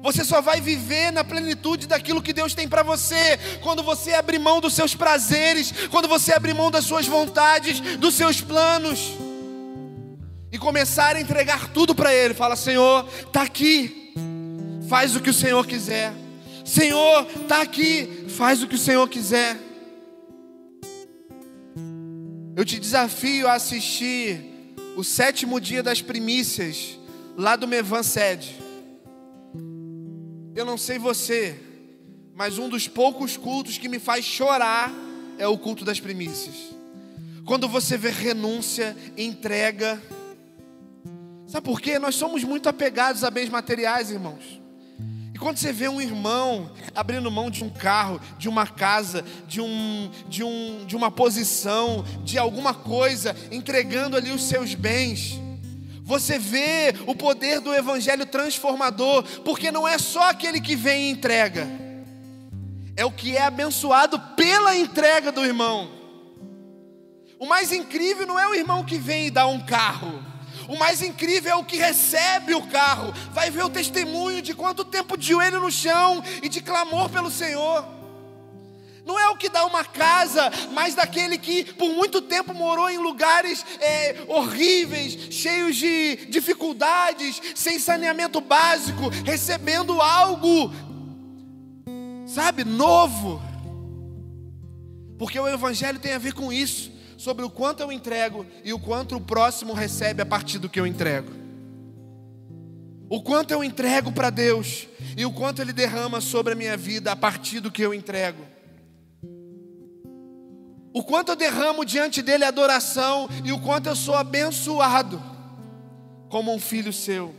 Você 0.01 0.23
só 0.23 0.41
vai 0.41 0.59
viver 0.59 1.11
na 1.11 1.23
plenitude 1.23 1.87
daquilo 1.87 2.21
que 2.21 2.33
Deus 2.33 2.53
tem 2.53 2.67
para 2.67 2.83
você 2.83 3.39
quando 3.61 3.83
você 3.83 4.13
abrir 4.13 4.39
mão 4.39 4.59
dos 4.59 4.73
seus 4.73 4.95
prazeres, 4.95 5.71
quando 5.89 6.07
você 6.07 6.33
abrir 6.33 6.53
mão 6.55 6.71
das 6.71 6.85
suas 6.85 7.05
vontades, 7.05 7.79
dos 7.97 8.15
seus 8.15 8.41
planos 8.41 9.13
e 10.51 10.57
começar 10.57 11.15
a 11.15 11.21
entregar 11.21 11.69
tudo 11.69 11.93
para 11.93 12.13
Ele. 12.13 12.33
Fala, 12.33 12.55
Senhor, 12.55 13.03
tá 13.31 13.41
aqui, 13.43 14.13
faz 14.87 15.15
o 15.15 15.19
que 15.19 15.29
o 15.29 15.33
Senhor 15.33 15.65
quiser. 15.67 16.13
Senhor, 16.63 17.27
está 17.41 17.61
aqui, 17.61 18.25
faz 18.29 18.63
o 18.63 18.67
que 18.67 18.75
o 18.75 18.79
Senhor 18.79 19.07
quiser. 19.09 19.64
Eu 22.55 22.63
te 22.63 22.79
desafio 22.79 23.49
a 23.49 23.53
assistir 23.53 24.39
o 24.95 25.03
sétimo 25.03 25.59
dia 25.59 25.83
das 25.83 26.01
primícias, 26.01 26.97
lá 27.35 27.57
do 27.57 27.67
Mevan 27.67 28.01
Sede. 28.01 28.55
Eu 30.55 30.63
não 30.63 30.77
sei 30.77 30.97
você, 30.97 31.59
mas 32.33 32.57
um 32.57 32.69
dos 32.69 32.87
poucos 32.87 33.35
cultos 33.35 33.77
que 33.77 33.89
me 33.89 33.99
faz 33.99 34.23
chorar 34.23 34.89
é 35.37 35.45
o 35.45 35.57
culto 35.57 35.83
das 35.83 35.99
primícias. 35.99 36.55
Quando 37.45 37.67
você 37.67 37.97
vê 37.97 38.09
renúncia, 38.09 38.95
entrega. 39.17 40.01
Sabe 41.47 41.65
por 41.65 41.81
quê? 41.81 41.99
Nós 41.99 42.15
somos 42.15 42.41
muito 42.45 42.69
apegados 42.69 43.25
a 43.25 43.29
bens 43.29 43.49
materiais, 43.49 44.11
irmãos. 44.11 44.61
E 45.35 45.37
quando 45.37 45.57
você 45.57 45.73
vê 45.73 45.89
um 45.89 45.99
irmão 45.99 46.71
abrindo 46.95 47.29
mão 47.29 47.51
de 47.51 47.61
um 47.61 47.69
carro, 47.69 48.21
de 48.37 48.47
uma 48.47 48.65
casa, 48.65 49.21
de, 49.45 49.59
um, 49.59 50.09
de, 50.29 50.45
um, 50.45 50.85
de 50.85 50.95
uma 50.95 51.11
posição, 51.11 52.05
de 52.23 52.37
alguma 52.37 52.73
coisa, 52.73 53.35
entregando 53.51 54.15
ali 54.15 54.31
os 54.31 54.43
seus 54.43 54.73
bens, 54.75 55.37
você 56.03 56.39
vê 56.39 56.95
o 57.05 57.13
poder 57.13 57.59
do 57.59 57.73
evangelho 57.73 58.25
transformador, 58.25 59.23
porque 59.41 59.73
não 59.73 59.85
é 59.85 59.97
só 59.97 60.29
aquele 60.29 60.61
que 60.61 60.73
vem 60.73 61.09
e 61.09 61.11
entrega, 61.11 61.67
é 62.95 63.03
o 63.03 63.11
que 63.11 63.35
é 63.35 63.41
abençoado 63.41 64.17
pela 64.37 64.73
entrega 64.73 65.33
do 65.33 65.43
irmão. 65.43 65.91
O 67.37 67.45
mais 67.45 67.73
incrível 67.73 68.25
não 68.25 68.39
é 68.39 68.47
o 68.47 68.55
irmão 68.55 68.85
que 68.85 68.97
vem 68.97 69.27
e 69.27 69.31
dá 69.31 69.45
um 69.45 69.59
carro. 69.59 70.24
O 70.67 70.77
mais 70.77 71.01
incrível 71.01 71.51
é 71.51 71.55
o 71.55 71.63
que 71.63 71.77
recebe 71.77 72.53
o 72.53 72.67
carro. 72.67 73.13
Vai 73.31 73.49
ver 73.49 73.63
o 73.63 73.69
testemunho 73.69 74.41
de 74.41 74.53
quanto 74.53 74.83
tempo 74.83 75.17
de 75.17 75.27
joelho 75.27 75.59
no 75.59 75.71
chão 75.71 76.23
e 76.41 76.49
de 76.49 76.61
clamor 76.61 77.09
pelo 77.09 77.29
Senhor. 77.29 77.85
Não 79.05 79.19
é 79.19 79.29
o 79.29 79.37
que 79.37 79.49
dá 79.49 79.63
uma 79.65 79.85
casa, 79.85 80.51
mas 80.71 80.95
daquele 80.95 81.37
que 81.37 81.63
por 81.73 81.89
muito 81.93 82.21
tempo 82.23 82.55
morou 82.55 82.89
em 82.89 82.97
lugares 82.97 83.63
é, 83.79 84.25
horríveis, 84.27 85.27
cheios 85.29 85.75
de 85.75 86.25
dificuldades, 86.25 87.39
sem 87.53 87.77
saneamento 87.77 88.41
básico, 88.41 89.09
recebendo 89.23 90.01
algo, 90.01 90.73
sabe, 92.25 92.63
novo. 92.63 93.39
Porque 95.19 95.39
o 95.39 95.47
Evangelho 95.47 95.99
tem 95.99 96.13
a 96.13 96.17
ver 96.17 96.33
com 96.33 96.51
isso 96.51 96.94
sobre 97.17 97.45
o 97.45 97.49
quanto 97.49 97.81
eu 97.81 97.91
entrego 97.91 98.45
e 98.63 98.73
o 98.73 98.79
quanto 98.79 99.15
o 99.15 99.21
próximo 99.21 99.73
recebe 99.73 100.21
a 100.21 100.25
partir 100.25 100.59
do 100.59 100.69
que 100.69 100.79
eu 100.79 100.87
entrego. 100.87 101.31
O 103.09 103.21
quanto 103.21 103.51
eu 103.51 103.63
entrego 103.63 104.11
para 104.11 104.29
Deus 104.29 104.87
e 105.15 105.25
o 105.25 105.31
quanto 105.31 105.61
Ele 105.61 105.71
derrama 105.71 106.19
sobre 106.19 106.53
a 106.53 106.55
minha 106.55 106.75
vida 106.75 107.11
a 107.11 107.15
partir 107.15 107.59
do 107.59 107.71
que 107.71 107.81
eu 107.81 107.93
entrego. 107.93 108.55
o 110.95 111.03
quanto 111.03 111.33
eu 111.33 111.35
derramo 111.35 111.83
diante 111.83 112.21
dele 112.21 112.45
adoração 112.45 113.27
e 113.43 113.51
o 113.51 113.59
quanto 113.59 113.87
eu 113.87 113.95
sou 113.97 114.15
abençoado 114.15 115.21
como 116.29 116.53
um 116.55 116.59
filho 116.59 116.93
seu. 116.93 117.35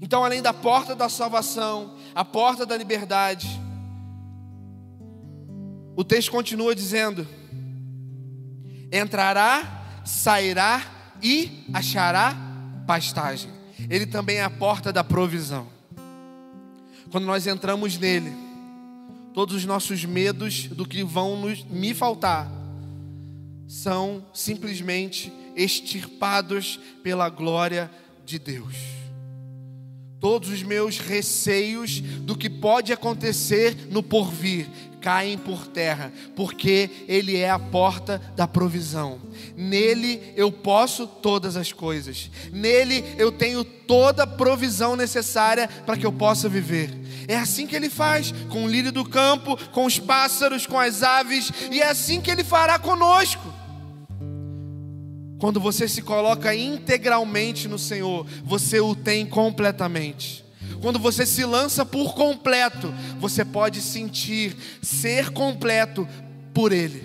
Então, 0.00 0.24
além 0.24 0.42
da 0.42 0.52
porta 0.52 0.96
da 0.96 1.08
salvação, 1.08 1.96
a 2.12 2.24
porta 2.24 2.66
da 2.66 2.76
liberdade, 2.76 3.48
o 5.94 6.02
texto 6.02 6.32
continua 6.32 6.74
dizendo: 6.74 7.28
entrará, 8.92 10.02
sairá 10.04 10.82
e 11.22 11.64
achará 11.72 12.36
pastagem. 12.86 13.50
Ele 13.88 14.06
também 14.06 14.36
é 14.36 14.44
a 14.44 14.50
porta 14.50 14.92
da 14.92 15.02
provisão. 15.02 15.66
Quando 17.10 17.24
nós 17.24 17.46
entramos 17.46 17.98
nele, 17.98 18.32
todos 19.32 19.56
os 19.56 19.64
nossos 19.64 20.04
medos 20.04 20.68
do 20.68 20.86
que 20.86 21.02
vão 21.02 21.40
nos, 21.40 21.64
me 21.64 21.94
faltar 21.94 22.50
são 23.66 24.24
simplesmente 24.34 25.32
extirpados 25.56 26.78
pela 27.02 27.28
glória 27.28 27.90
de 28.24 28.38
Deus. 28.38 28.76
Todos 30.20 30.50
os 30.50 30.62
meus 30.62 30.98
receios 30.98 32.00
do 32.00 32.36
que 32.36 32.48
pode 32.48 32.92
acontecer 32.92 33.88
no 33.90 34.02
porvir 34.02 34.68
caem 35.02 35.36
por 35.36 35.66
terra, 35.66 36.12
porque 36.36 36.88
Ele 37.08 37.36
é 37.36 37.50
a 37.50 37.58
porta 37.58 38.22
da 38.36 38.46
provisão. 38.46 39.20
Nele 39.56 40.32
eu 40.36 40.52
posso 40.52 41.06
todas 41.06 41.56
as 41.56 41.72
coisas, 41.72 42.30
nele 42.52 43.04
eu 43.18 43.32
tenho 43.32 43.64
toda 43.64 44.22
a 44.22 44.26
provisão 44.26 44.94
necessária 44.94 45.68
para 45.84 45.96
que 45.96 46.06
eu 46.06 46.12
possa 46.12 46.48
viver. 46.48 46.90
É 47.26 47.36
assim 47.36 47.66
que 47.66 47.76
Ele 47.76 47.90
faz 47.90 48.32
com 48.48 48.64
o 48.64 48.68
lírio 48.68 48.92
do 48.92 49.04
campo, 49.04 49.56
com 49.72 49.84
os 49.84 49.98
pássaros, 49.98 50.66
com 50.66 50.78
as 50.78 51.02
aves, 51.02 51.52
e 51.70 51.80
é 51.80 51.88
assim 51.88 52.20
que 52.20 52.30
Ele 52.30 52.44
fará 52.44 52.78
conosco. 52.78 53.52
Quando 55.38 55.58
você 55.58 55.88
se 55.88 56.02
coloca 56.02 56.54
integralmente 56.54 57.66
no 57.66 57.76
Senhor, 57.76 58.24
você 58.44 58.78
o 58.78 58.94
tem 58.94 59.26
completamente. 59.26 60.44
Quando 60.82 60.98
você 60.98 61.24
se 61.24 61.44
lança 61.44 61.86
por 61.86 62.12
completo, 62.12 62.92
você 63.20 63.44
pode 63.44 63.80
sentir 63.80 64.56
ser 64.82 65.30
completo 65.30 66.08
por 66.52 66.72
Ele. 66.72 67.04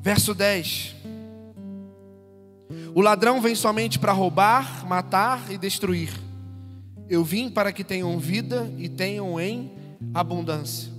Verso 0.00 0.34
10: 0.34 0.96
O 2.94 3.02
ladrão 3.02 3.42
vem 3.42 3.54
somente 3.54 3.98
para 3.98 4.10
roubar, 4.10 4.86
matar 4.86 5.52
e 5.52 5.58
destruir. 5.58 6.10
Eu 7.10 7.22
vim 7.22 7.50
para 7.50 7.72
que 7.72 7.84
tenham 7.84 8.18
vida 8.18 8.72
e 8.78 8.88
tenham 8.88 9.38
em 9.38 9.70
abundância. 10.14 10.90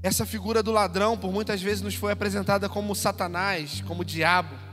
Essa 0.00 0.24
figura 0.24 0.62
do 0.62 0.70
ladrão, 0.70 1.16
por 1.18 1.32
muitas 1.32 1.60
vezes, 1.60 1.82
nos 1.82 1.96
foi 1.96 2.12
apresentada 2.12 2.68
como 2.68 2.94
Satanás, 2.94 3.82
como 3.84 4.04
diabo. 4.04 4.63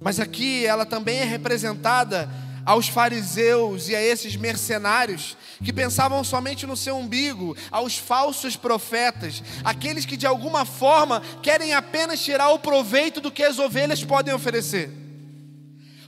Mas 0.00 0.18
aqui 0.18 0.64
ela 0.64 0.86
também 0.86 1.18
é 1.18 1.24
representada 1.24 2.28
aos 2.64 2.88
fariseus 2.88 3.88
e 3.88 3.96
a 3.96 4.02
esses 4.02 4.36
mercenários 4.36 5.36
que 5.62 5.72
pensavam 5.72 6.22
somente 6.24 6.66
no 6.66 6.76
seu 6.76 6.96
umbigo, 6.96 7.56
aos 7.70 7.98
falsos 7.98 8.56
profetas, 8.56 9.42
aqueles 9.64 10.06
que 10.06 10.16
de 10.16 10.26
alguma 10.26 10.64
forma 10.64 11.20
querem 11.42 11.74
apenas 11.74 12.20
tirar 12.20 12.50
o 12.50 12.58
proveito 12.58 13.20
do 13.20 13.30
que 13.30 13.42
as 13.42 13.58
ovelhas 13.58 14.04
podem 14.04 14.32
oferecer. 14.32 14.90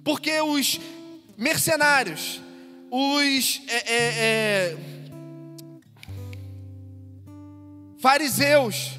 Porque 0.05 0.40
os 0.40 0.80
mercenários, 1.36 2.40
os. 2.90 3.62
É, 3.68 3.76
é, 3.76 3.95
é, 3.95 4.76
fariseus, 7.99 8.99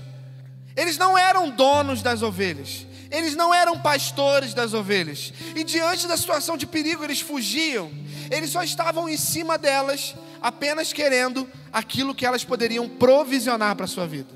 eles 0.76 0.98
não 0.98 1.18
eram 1.18 1.50
donos 1.50 2.02
das 2.02 2.22
ovelhas, 2.22 2.88
eles 3.14 3.36
não 3.36 3.54
eram 3.54 3.80
pastores 3.80 4.56
das 4.56 4.74
ovelhas, 4.74 5.32
e 5.56 5.64
diante 5.64 6.08
da 6.08 6.18
situação 6.18 6.58
de 6.58 6.66
perigo 6.66 7.04
eles 7.04 7.22
fugiam, 7.22 7.92
eles 8.32 8.50
só 8.50 8.64
estavam 8.64 9.08
em 9.08 9.16
cima 9.16 9.56
delas, 9.56 10.16
apenas 10.42 10.92
querendo 10.92 11.48
aquilo 11.72 12.16
que 12.16 12.26
elas 12.26 12.44
poderiam 12.44 12.90
provisionar 12.90 13.76
para 13.76 13.86
a 13.86 13.88
sua 13.88 14.08
vida. 14.08 14.34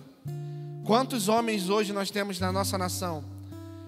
Quantos 0.86 1.28
homens 1.28 1.70
hoje 1.70 1.92
nós 1.92 2.12
temos 2.12 2.40
na 2.40 2.52
nossa 2.52 2.78
nação 2.78 3.26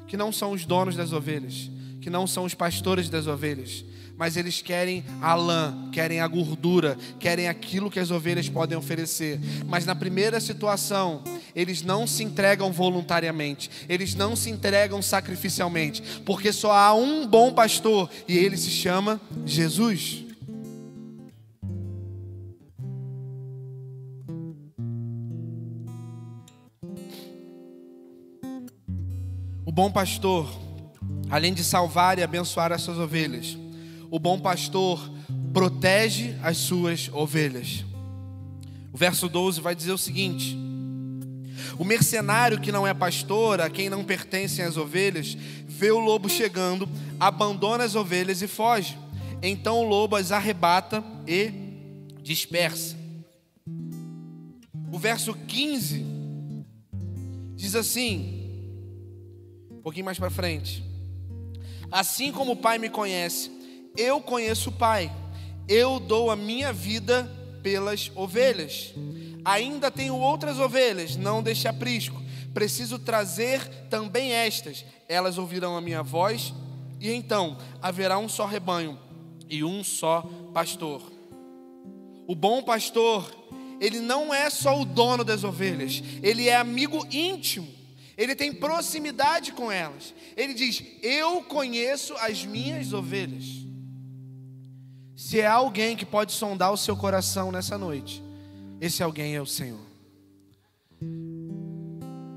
que 0.07 0.17
não 0.17 0.31
são 0.31 0.51
os 0.51 0.65
donos 0.65 0.95
das 0.95 1.13
ovelhas, 1.13 1.69
que 2.01 2.09
não 2.09 2.25
são 2.25 2.43
os 2.43 2.55
pastores 2.55 3.09
das 3.09 3.27
ovelhas, 3.27 3.85
mas 4.20 4.36
eles 4.36 4.61
querem 4.61 5.01
a 5.22 5.34
lã, 5.34 5.89
querem 5.93 6.20
a 6.20 6.28
gordura, 6.28 6.97
querem 7.17 7.47
aquilo 7.47 7.89
que 7.89 8.01
as 8.01 8.11
ovelhas 8.11 8.49
podem 8.49 8.78
oferecer. 8.78 9.39
Mas 9.65 9.86
na 9.86 9.95
primeira 9.95 10.41
situação, 10.41 11.24
eles 11.55 11.82
não 11.82 12.05
se 12.05 12.22
entregam 12.22 12.70
voluntariamente, 12.70 13.72
eles 13.88 14.15
não 14.15 14.36
se 14.36 14.49
entregam 14.49 15.01
sacrificialmente, 15.01 16.03
porque 16.26 16.51
só 16.51 16.74
há 16.74 16.93
um 16.93 17.26
bom 17.26 17.53
pastor 17.53 18.09
e 18.28 18.38
ele 18.38 18.57
se 18.57 18.70
chama 18.70 19.22
Jesus. 19.45 20.26
O 29.65 29.72
bom 29.72 29.89
pastor, 29.89 30.51
além 31.30 31.53
de 31.53 31.63
salvar 31.63 32.20
e 32.20 32.24
abençoar 32.24 32.74
as 32.74 32.82
suas 32.82 32.97
ovelhas, 32.97 33.57
o 34.12 34.20
bom 34.20 34.39
pastor 34.39 35.12
protege 35.53 36.36
as 36.41 36.57
suas 36.57 37.10
ovelhas. 37.14 37.86
O 38.91 38.97
verso 38.97 39.30
12 39.30 39.62
vai 39.62 39.76
dizer 39.76 39.91
o 39.91 39.97
seguinte: 39.97 40.57
O 41.78 41.84
mercenário 41.84 42.60
que 42.60 42.72
não 42.72 42.88
é 42.88 42.93
pastor, 42.93 43.62
a 43.62 43.70
quem 43.70 43.89
não 43.89 44.03
pertencem 44.03 44.66
as 44.66 44.78
ovelhas, 44.78 45.38
vê 45.68 45.91
o 45.91 45.99
lobo 45.99 46.30
chegando, 46.30 46.89
abandona 47.20 47.84
as 47.84 47.95
ovelhas 47.95 48.41
e 48.41 48.47
foge. 48.47 48.97
Então 49.41 49.80
o 49.80 49.88
lobo 49.88 50.16
as 50.16 50.32
arrebata 50.32 51.03
e 51.28 51.51
dispersa. 52.22 52.97
O 54.91 54.97
verso 54.97 55.34
15 55.34 56.03
diz 57.55 57.76
assim, 57.76 58.39
um 59.72 59.82
pouquinho 59.82 60.05
mais 60.05 60.18
para 60.18 60.30
frente: 60.30 60.84
Assim 61.91 62.32
como 62.32 62.53
o 62.53 62.57
Pai 62.57 62.78
me 62.78 62.89
conhece, 62.89 63.59
eu 63.97 64.21
conheço 64.21 64.69
o 64.69 64.73
Pai, 64.73 65.11
eu 65.67 65.99
dou 65.99 66.31
a 66.31 66.35
minha 66.35 66.73
vida 66.73 67.29
pelas 67.61 68.11
ovelhas. 68.15 68.93
Ainda 69.45 69.89
tenho 69.89 70.15
outras 70.15 70.59
ovelhas, 70.59 71.15
não 71.15 71.41
deixe 71.41 71.67
aprisco. 71.67 72.21
Preciso 72.53 72.99
trazer 72.99 73.67
também 73.89 74.33
estas. 74.33 74.83
Elas 75.07 75.37
ouvirão 75.37 75.77
a 75.77 75.81
minha 75.81 76.03
voz, 76.03 76.53
e 76.99 77.11
então 77.11 77.57
haverá 77.81 78.17
um 78.17 78.27
só 78.27 78.45
rebanho 78.45 78.99
e 79.49 79.63
um 79.63 79.83
só 79.83 80.21
pastor. 80.53 81.01
O 82.27 82.35
bom 82.35 82.61
pastor, 82.61 83.33
ele 83.79 83.99
não 83.99 84.33
é 84.33 84.49
só 84.49 84.79
o 84.79 84.85
dono 84.85 85.23
das 85.23 85.43
ovelhas, 85.43 86.03
ele 86.21 86.47
é 86.47 86.55
amigo 86.55 87.07
íntimo, 87.11 87.67
ele 88.17 88.35
tem 88.35 88.53
proximidade 88.53 89.51
com 89.53 89.71
elas. 89.71 90.13
Ele 90.35 90.53
diz: 90.53 90.83
Eu 91.01 91.41
conheço 91.43 92.13
as 92.17 92.45
minhas 92.45 92.93
ovelhas. 92.93 93.59
Se 95.20 95.41
é 95.41 95.45
alguém 95.45 95.97
que 95.97 96.05
pode 96.05 96.32
sondar 96.32 96.72
o 96.72 96.78
seu 96.78 96.95
coração 96.95 97.51
nessa 97.51 97.78
noite, 97.78 98.24
esse 98.80 99.03
alguém 99.03 99.36
é 99.36 99.41
o 99.41 99.45
Senhor. 99.45 99.82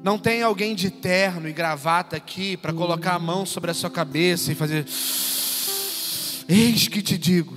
Não 0.02 0.18
tem 0.18 0.42
alguém 0.42 0.74
de 0.74 0.90
terno 0.90 1.48
e 1.48 1.52
gravata 1.52 2.16
aqui 2.16 2.56
para 2.56 2.72
colocar 2.72 3.14
a 3.14 3.20
mão 3.20 3.46
sobre 3.46 3.70
a 3.70 3.74
sua 3.74 3.88
cabeça 3.88 4.50
e 4.50 4.56
fazer. 4.56 4.84
Eis 6.48 6.88
que 6.88 7.00
te 7.00 7.16
digo. 7.16 7.56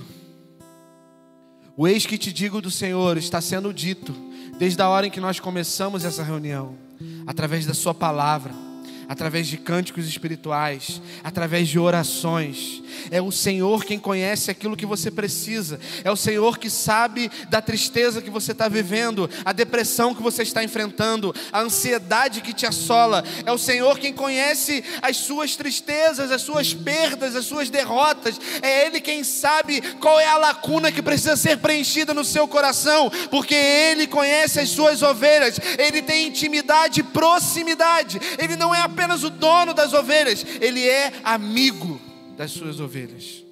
O 1.76 1.88
eis 1.88 2.06
que 2.06 2.16
te 2.16 2.32
digo 2.32 2.62
do 2.62 2.70
Senhor 2.70 3.16
está 3.16 3.40
sendo 3.40 3.74
dito 3.74 4.14
desde 4.60 4.80
a 4.80 4.88
hora 4.88 5.08
em 5.08 5.10
que 5.10 5.20
nós 5.20 5.40
começamos 5.40 6.04
essa 6.04 6.22
reunião, 6.22 6.76
através 7.26 7.66
da 7.66 7.74
Sua 7.74 7.92
palavra 7.92 8.65
através 9.08 9.46
de 9.46 9.56
cânticos 9.56 10.06
espirituais, 10.06 11.00
através 11.22 11.68
de 11.68 11.78
orações. 11.78 12.82
É 13.10 13.20
o 13.20 13.30
Senhor 13.30 13.84
quem 13.84 13.98
conhece 13.98 14.50
aquilo 14.50 14.76
que 14.76 14.86
você 14.86 15.10
precisa, 15.10 15.78
é 16.04 16.10
o 16.10 16.16
Senhor 16.16 16.58
que 16.58 16.70
sabe 16.70 17.30
da 17.48 17.60
tristeza 17.60 18.22
que 18.22 18.30
você 18.30 18.52
está 18.52 18.68
vivendo, 18.68 19.28
a 19.44 19.52
depressão 19.52 20.14
que 20.14 20.22
você 20.22 20.42
está 20.42 20.64
enfrentando, 20.64 21.34
a 21.52 21.60
ansiedade 21.60 22.40
que 22.40 22.52
te 22.52 22.66
assola. 22.66 23.24
É 23.44 23.52
o 23.52 23.58
Senhor 23.58 23.98
quem 23.98 24.12
conhece 24.12 24.82
as 25.02 25.16
suas 25.18 25.56
tristezas, 25.56 26.30
as 26.30 26.42
suas 26.42 26.72
perdas, 26.74 27.36
as 27.36 27.44
suas 27.44 27.70
derrotas. 27.70 28.40
É 28.62 28.86
Ele 28.86 29.00
quem 29.00 29.22
sabe 29.22 29.80
qual 30.00 30.18
é 30.18 30.26
a 30.26 30.38
lacuna 30.38 30.90
que 30.90 31.02
precisa 31.02 31.36
ser 31.36 31.58
preenchida 31.58 32.14
no 32.14 32.24
seu 32.24 32.48
coração, 32.48 33.10
porque 33.30 33.54
Ele 33.54 34.06
conhece 34.06 34.60
as 34.60 34.70
suas 34.70 35.02
ovelhas, 35.02 35.58
Ele 35.78 36.02
tem 36.02 36.26
intimidade 36.26 37.00
e 37.00 37.04
proximidade, 37.04 38.20
Ele 38.38 38.56
não 38.56 38.74
é 38.74 38.80
apenas 38.96 39.22
o 39.22 39.30
dono 39.30 39.74
das 39.74 39.92
ovelhas, 39.92 40.44
ele 40.60 40.86
é 40.88 41.12
amigo 41.22 42.00
das 42.36 42.50
suas 42.50 42.80
ovelhas. 42.80 43.44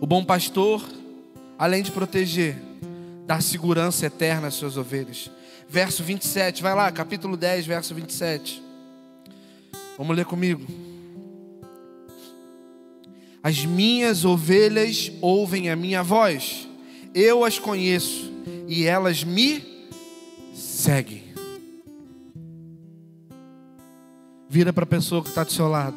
O 0.00 0.06
bom 0.06 0.24
pastor 0.24 0.82
além 1.58 1.82
de 1.82 1.90
proteger, 1.90 2.56
dar 3.26 3.42
segurança 3.42 4.06
eterna 4.06 4.48
às 4.48 4.54
suas 4.54 4.76
ovelhas. 4.76 5.30
Verso 5.68 6.02
27, 6.02 6.62
vai 6.62 6.74
lá, 6.74 6.90
capítulo 6.92 7.36
10, 7.36 7.66
verso 7.66 7.94
27. 7.94 8.62
Vamos 9.96 10.16
ler 10.16 10.26
comigo. 10.26 10.64
As 13.42 13.64
minhas 13.64 14.24
ovelhas 14.24 15.10
ouvem 15.20 15.70
a 15.70 15.76
minha 15.76 16.02
voz, 16.02 16.68
eu 17.14 17.44
as 17.44 17.58
conheço 17.58 18.32
e 18.68 18.84
elas 18.84 19.24
me 19.24 19.64
seguem. 20.52 21.25
Vira 24.48 24.72
para 24.72 24.84
a 24.84 24.86
pessoa 24.86 25.22
que 25.22 25.28
está 25.28 25.42
do 25.42 25.52
seu 25.52 25.68
lado, 25.68 25.96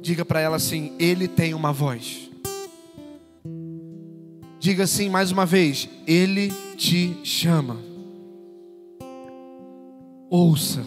diga 0.00 0.24
para 0.24 0.40
ela 0.40 0.56
assim: 0.56 0.92
Ele 0.98 1.28
tem 1.28 1.52
uma 1.52 1.72
voz. 1.72 2.30
Diga 4.58 4.84
assim 4.84 5.08
mais 5.10 5.30
uma 5.30 5.44
vez: 5.44 5.88
Ele 6.06 6.50
te 6.76 7.18
chama. 7.22 7.76
Ouça, 10.30 10.82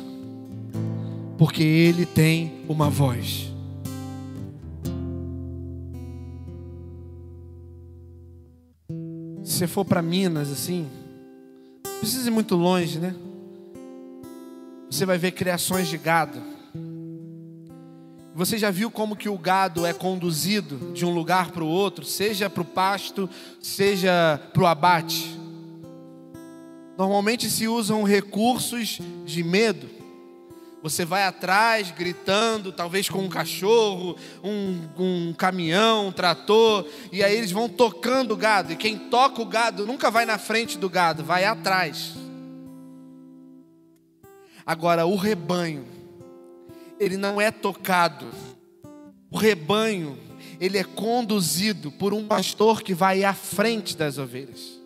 porque 1.37 1.63
Ele 1.63 2.05
tem 2.05 2.63
uma 2.67 2.89
voz. 2.89 3.49
Se 9.43 9.53
você 9.53 9.67
for 9.67 9.85
para 9.85 10.01
Minas 10.01 10.51
assim, 10.51 10.87
não 11.85 11.99
precisa 11.99 12.27
ir 12.27 12.31
muito 12.31 12.55
longe, 12.55 12.97
né? 12.99 13.15
Você 14.89 15.05
vai 15.05 15.17
ver 15.17 15.31
criações 15.31 15.87
de 15.87 15.97
gado. 15.97 16.58
Você 18.39 18.57
já 18.57 18.71
viu 18.71 18.89
como 18.89 19.17
que 19.17 19.27
o 19.27 19.37
gado 19.37 19.85
é 19.85 19.91
conduzido 19.91 20.93
de 20.93 21.05
um 21.05 21.13
lugar 21.13 21.51
para 21.51 21.61
o 21.61 21.67
outro, 21.67 22.05
seja 22.05 22.49
para 22.49 22.61
o 22.61 22.65
pasto, 22.65 23.29
seja 23.61 24.39
para 24.53 24.63
o 24.63 24.65
abate? 24.65 25.37
Normalmente 26.97 27.49
se 27.49 27.67
usam 27.67 28.01
recursos 28.01 29.01
de 29.25 29.43
medo. 29.43 29.89
Você 30.81 31.03
vai 31.03 31.23
atrás 31.23 31.91
gritando, 31.91 32.71
talvez 32.71 33.09
com 33.09 33.19
um 33.19 33.27
cachorro, 33.27 34.15
um, 34.41 34.87
um 34.97 35.33
caminhão, 35.33 36.07
um 36.07 36.11
trator, 36.13 36.87
e 37.11 37.21
aí 37.21 37.35
eles 37.35 37.51
vão 37.51 37.67
tocando 37.67 38.35
o 38.35 38.37
gado. 38.37 38.71
E 38.71 38.77
quem 38.77 38.97
toca 38.97 39.41
o 39.41 39.45
gado 39.45 39.85
nunca 39.85 40.09
vai 40.09 40.25
na 40.25 40.37
frente 40.37 40.77
do 40.77 40.89
gado, 40.89 41.25
vai 41.25 41.43
atrás. 41.43 42.13
Agora, 44.65 45.05
o 45.05 45.17
rebanho, 45.17 45.98
ele 46.99 47.17
não 47.17 47.39
é 47.39 47.49
tocado. 47.51 48.27
O 49.31 49.37
rebanho, 49.37 50.17
ele 50.59 50.77
é 50.77 50.83
conduzido 50.83 51.91
por 51.91 52.13
um 52.13 52.27
pastor 52.27 52.81
que 52.81 52.93
vai 52.93 53.23
à 53.23 53.33
frente 53.33 53.95
das 53.95 54.17
ovelhas. 54.17 54.79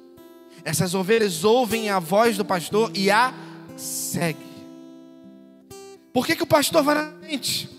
Essas 0.63 0.93
ovelhas 0.93 1.43
ouvem 1.43 1.89
a 1.89 1.99
voz 1.99 2.37
do 2.37 2.45
pastor 2.45 2.91
e 2.95 3.09
a 3.09 3.33
seguem. 3.75 4.53
Por 6.13 6.25
que, 6.25 6.35
que 6.35 6.43
o 6.43 6.47
pastor 6.47 6.83
vai 6.83 6.95
na 6.95 7.11
frente? 7.19 7.72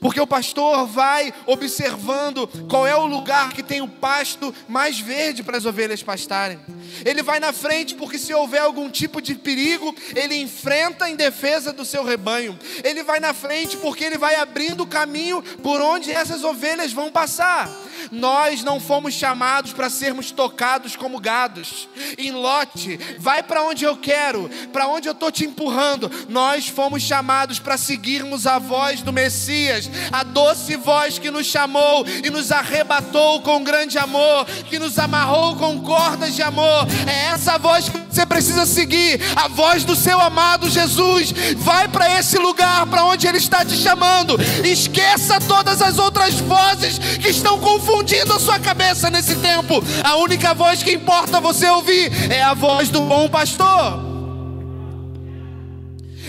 Porque 0.00 0.20
o 0.20 0.26
pastor 0.26 0.86
vai 0.86 1.32
observando 1.46 2.48
qual 2.68 2.86
é 2.86 2.96
o 2.96 3.06
lugar 3.06 3.52
que 3.52 3.62
tem 3.62 3.82
o 3.82 3.88
pasto 3.88 4.54
mais 4.68 4.98
verde 4.98 5.42
para 5.42 5.58
as 5.58 5.66
ovelhas 5.66 6.02
pastarem. 6.02 6.58
Ele 7.04 7.22
vai 7.22 7.38
na 7.38 7.52
frente 7.52 7.94
porque 7.94 8.18
se 8.18 8.32
houver 8.32 8.62
algum 8.62 8.88
tipo 8.88 9.20
de 9.20 9.34
perigo, 9.34 9.94
ele 10.14 10.36
enfrenta 10.36 11.08
em 11.08 11.16
defesa 11.16 11.72
do 11.72 11.84
seu 11.84 12.04
rebanho. 12.04 12.58
Ele 12.82 13.02
vai 13.02 13.20
na 13.20 13.34
frente 13.34 13.76
porque 13.76 14.04
ele 14.04 14.18
vai 14.18 14.36
abrindo 14.36 14.82
o 14.82 14.86
caminho 14.86 15.42
por 15.62 15.80
onde 15.80 16.10
essas 16.10 16.42
ovelhas 16.44 16.92
vão 16.92 17.10
passar. 17.10 17.68
Nós 18.10 18.62
não 18.62 18.80
fomos 18.80 19.14
chamados 19.14 19.72
para 19.72 19.90
sermos 19.90 20.30
tocados 20.30 20.96
como 20.96 21.20
gados. 21.20 21.88
Em 22.18 22.32
lote, 22.32 22.98
vai 23.18 23.42
para 23.42 23.64
onde 23.64 23.84
eu 23.84 23.96
quero, 23.96 24.50
para 24.72 24.88
onde 24.88 25.08
eu 25.08 25.12
estou 25.12 25.30
te 25.30 25.44
empurrando. 25.44 26.10
Nós 26.28 26.68
fomos 26.68 27.02
chamados 27.02 27.58
para 27.58 27.78
seguirmos 27.78 28.46
a 28.46 28.58
voz 28.58 29.02
do 29.02 29.12
Messias, 29.12 29.90
a 30.12 30.22
doce 30.22 30.76
voz 30.76 31.18
que 31.18 31.30
nos 31.30 31.46
chamou 31.46 32.04
e 32.24 32.30
nos 32.30 32.52
arrebatou 32.52 33.40
com 33.42 33.62
grande 33.62 33.98
amor, 33.98 34.44
que 34.68 34.78
nos 34.78 34.98
amarrou 34.98 35.56
com 35.56 35.80
cordas 35.80 36.34
de 36.34 36.42
amor. 36.42 36.86
É 37.06 37.32
essa 37.32 37.58
voz 37.58 37.88
que 37.88 37.98
você 37.98 38.26
precisa 38.26 38.66
seguir, 38.66 39.20
a 39.36 39.48
voz 39.48 39.84
do 39.84 39.96
seu 39.96 40.20
amado 40.20 40.68
Jesus. 40.68 41.32
Vai 41.56 41.88
para 41.88 42.18
esse 42.18 42.38
lugar 42.38 42.86
para 42.86 43.04
onde 43.04 43.26
Ele 43.26 43.38
está 43.38 43.64
te 43.64 43.76
chamando. 43.76 44.36
Esqueça 44.64 45.40
todas 45.40 45.80
as 45.80 45.98
outras 45.98 46.09
vozes 46.40 46.98
que 46.98 47.28
estão 47.28 47.58
confundindo 47.58 48.32
a 48.32 48.40
sua 48.40 48.58
cabeça 48.58 49.10
nesse 49.10 49.36
tempo. 49.36 49.82
A 50.02 50.16
única 50.16 50.54
voz 50.54 50.82
que 50.82 50.92
importa 50.92 51.40
você 51.40 51.68
ouvir 51.68 52.10
é 52.30 52.42
a 52.42 52.54
voz 52.54 52.88
do 52.88 53.00
bom 53.02 53.28
pastor. 53.28 54.10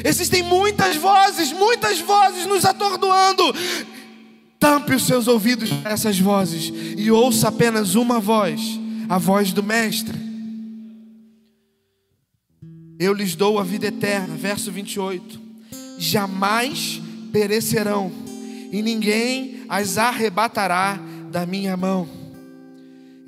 Existem 0.03 0.41
muitas 0.43 0.95
vozes, 0.95 1.51
muitas 1.51 1.99
vozes 1.99 2.45
nos 2.45 2.66
atordoando. 2.66 3.43
Tampe 4.59 4.93
os 4.93 5.05
seus 5.05 5.28
ouvidos 5.28 5.72
para 5.72 5.91
essas 5.91 6.20
vozes 6.20 6.72
e 6.97 7.09
ouça 7.12 7.47
apenas 7.47 7.95
uma 7.95 8.20
voz, 8.20 8.62
a 9.09 9.18
voz 9.18 9.51
do 9.51 9.64
Mestre. 9.64 10.18
Eu 12.99 13.14
lhes 13.14 13.34
dou 13.34 13.57
a 13.57 13.64
vida 13.64 13.88
eterna, 13.88 14.36
verso 14.36 14.72
28. 14.72 15.41
Jamais 15.97 17.01
perecerão, 17.32 18.12
e 18.72 18.82
ninguém 18.82 19.65
as 19.67 19.97
arrebatará 19.97 20.99
da 21.30 21.45
minha 21.45 21.76
mão. 21.76 22.07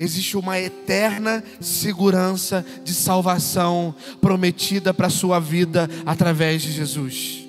Existe 0.00 0.36
uma 0.36 0.58
eterna 0.58 1.44
segurança 1.60 2.64
de 2.82 2.92
salvação 2.92 3.94
prometida 4.20 4.92
para 4.92 5.06
a 5.06 5.10
sua 5.10 5.38
vida 5.38 5.88
através 6.04 6.62
de 6.62 6.72
Jesus. 6.72 7.44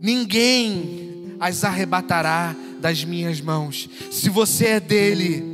Ninguém 0.00 1.36
as 1.40 1.64
arrebatará 1.64 2.56
das 2.80 3.04
minhas 3.04 3.40
mãos. 3.40 3.88
Se 4.10 4.30
você 4.30 4.66
é 4.66 4.80
dele, 4.80 5.44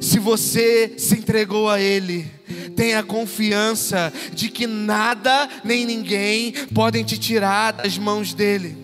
se 0.00 0.18
você 0.18 0.94
se 0.96 1.14
entregou 1.14 1.68
a 1.68 1.80
ele, 1.80 2.26
tenha 2.76 3.02
confiança 3.02 4.12
de 4.32 4.48
que 4.48 4.66
nada 4.66 5.48
nem 5.64 5.84
ninguém 5.84 6.52
podem 6.74 7.04
te 7.04 7.18
tirar 7.18 7.72
das 7.72 7.98
mãos 7.98 8.32
dele. 8.34 8.81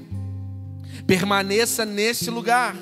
Permaneça 1.09 1.87
nesse 1.87 2.31
lugar 2.31 2.77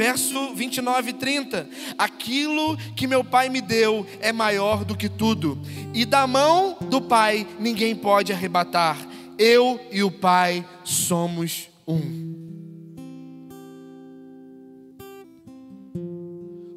verso 0.00 0.52
29 0.54 1.10
e 1.10 1.12
30. 1.12 1.68
Aquilo 1.96 2.76
que 2.96 3.06
meu 3.06 3.22
pai 3.22 3.48
me 3.48 3.60
deu 3.60 4.04
é 4.20 4.32
maior 4.32 4.84
do 4.84 4.96
que 4.96 5.08
tudo, 5.08 5.56
e 5.94 6.04
da 6.04 6.26
mão 6.26 6.76
do 6.88 7.00
pai 7.00 7.46
ninguém 7.60 7.94
pode 7.94 8.32
arrebatar. 8.32 8.98
Eu 9.38 9.80
e 9.92 10.02
o 10.02 10.10
pai 10.10 10.66
somos 10.82 11.68
um. 11.86 12.30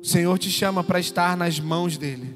O 0.04 0.06
Senhor 0.06 0.38
te 0.38 0.52
chama 0.52 0.84
para 0.84 1.00
estar 1.00 1.36
nas 1.36 1.60
mãos 1.60 1.98
dele, 1.98 2.36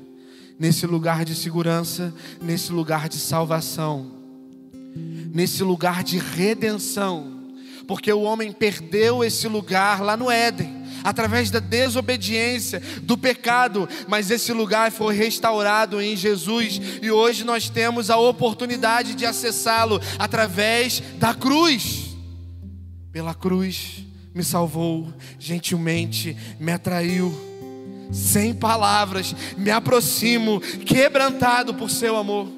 nesse 0.57 0.87
lugar 0.87 1.23
de 1.23 1.35
segurança, 1.35 2.11
nesse 2.41 2.71
lugar 2.71 3.09
de 3.09 3.17
salvação, 3.17 4.11
nesse 5.31 5.61
lugar 5.61 6.03
de 6.03 6.17
redenção 6.17 7.36
porque 7.87 8.11
o 8.11 8.21
homem 8.21 8.51
perdeu 8.51 9.23
esse 9.23 9.47
lugar 9.47 10.01
lá 10.01 10.17
no 10.17 10.29
Éden, 10.29 10.83
através 11.03 11.49
da 11.49 11.59
desobediência, 11.59 12.81
do 13.01 13.17
pecado, 13.17 13.87
mas 14.07 14.29
esse 14.29 14.51
lugar 14.51 14.91
foi 14.91 15.15
restaurado 15.15 16.01
em 16.01 16.15
Jesus 16.15 16.81
e 17.01 17.09
hoje 17.09 17.45
nós 17.45 17.69
temos 17.69 18.09
a 18.09 18.17
oportunidade 18.17 19.15
de 19.15 19.25
acessá-lo 19.25 20.01
através 20.19 21.01
da 21.17 21.33
cruz. 21.33 22.17
Pela 23.11 23.33
cruz 23.33 24.05
me 24.35 24.43
salvou, 24.43 25.11
gentilmente 25.39 26.35
me 26.59 26.73
atraiu, 26.73 27.33
sem 28.11 28.53
palavras, 28.53 29.33
me 29.57 29.71
aproximo, 29.71 30.59
quebrantado 30.59 31.73
por 31.73 31.89
seu 31.89 32.17
amor. 32.17 32.49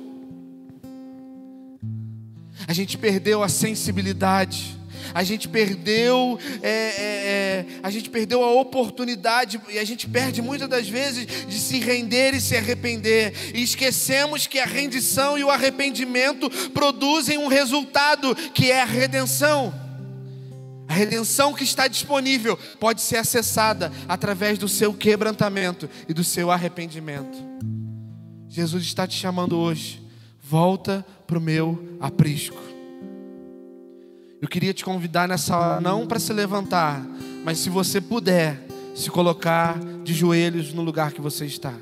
A 2.67 2.73
gente 2.73 2.97
perdeu 2.97 3.41
a 3.41 3.49
sensibilidade 3.49 4.78
a 5.13 5.23
gente 5.23 5.47
perdeu, 5.47 6.39
é, 6.61 6.69
é, 6.69 6.71
é, 6.71 7.65
a 7.81 7.89
gente 7.89 8.09
perdeu 8.09 8.43
a 8.43 8.53
oportunidade 8.53 9.59
e 9.69 9.79
a 9.79 9.83
gente 9.83 10.07
perde 10.07 10.41
muitas 10.41 10.69
das 10.69 10.87
vezes 10.87 11.25
de 11.47 11.59
se 11.59 11.79
render 11.79 12.33
e 12.33 12.41
se 12.41 12.55
arrepender 12.55 13.33
e 13.53 13.61
esquecemos 13.61 14.47
que 14.47 14.59
a 14.59 14.65
rendição 14.65 15.37
e 15.37 15.43
o 15.43 15.49
arrependimento 15.49 16.49
produzem 16.69 17.37
um 17.37 17.47
resultado 17.47 18.35
que 18.53 18.71
é 18.71 18.81
a 18.81 18.85
redenção. 18.85 19.73
A 20.87 20.93
redenção 20.93 21.53
que 21.53 21.63
está 21.63 21.87
disponível 21.87 22.57
pode 22.79 23.01
ser 23.01 23.17
acessada 23.17 23.91
através 24.07 24.57
do 24.57 24.67
seu 24.67 24.91
quebrantamento 24.91 25.87
e 26.07 26.13
do 26.15 26.23
seu 26.23 26.49
arrependimento. 26.49 27.37
Jesus 28.47 28.83
está 28.83 29.05
te 29.05 29.15
chamando 29.15 29.55
hoje. 29.55 30.01
Volta 30.41 31.05
para 31.27 31.37
o 31.37 31.41
meu 31.41 31.97
aprisco. 31.99 32.78
Eu 34.41 34.47
queria 34.47 34.73
te 34.73 34.85
convidar 34.85 35.27
nessa 35.27 35.57
hora, 35.57 35.81
não 35.81 36.07
para 36.07 36.19
se 36.19 36.31
levantar, 36.31 37.05
mas 37.43 37.59
se 37.59 37.69
você 37.69 37.99
puder, 37.99 38.65
se 38.95 39.09
colocar 39.09 39.77
de 40.03 40.13
joelhos 40.13 40.73
no 40.73 40.81
lugar 40.81 41.11
que 41.11 41.21
você 41.21 41.45
está. 41.45 41.73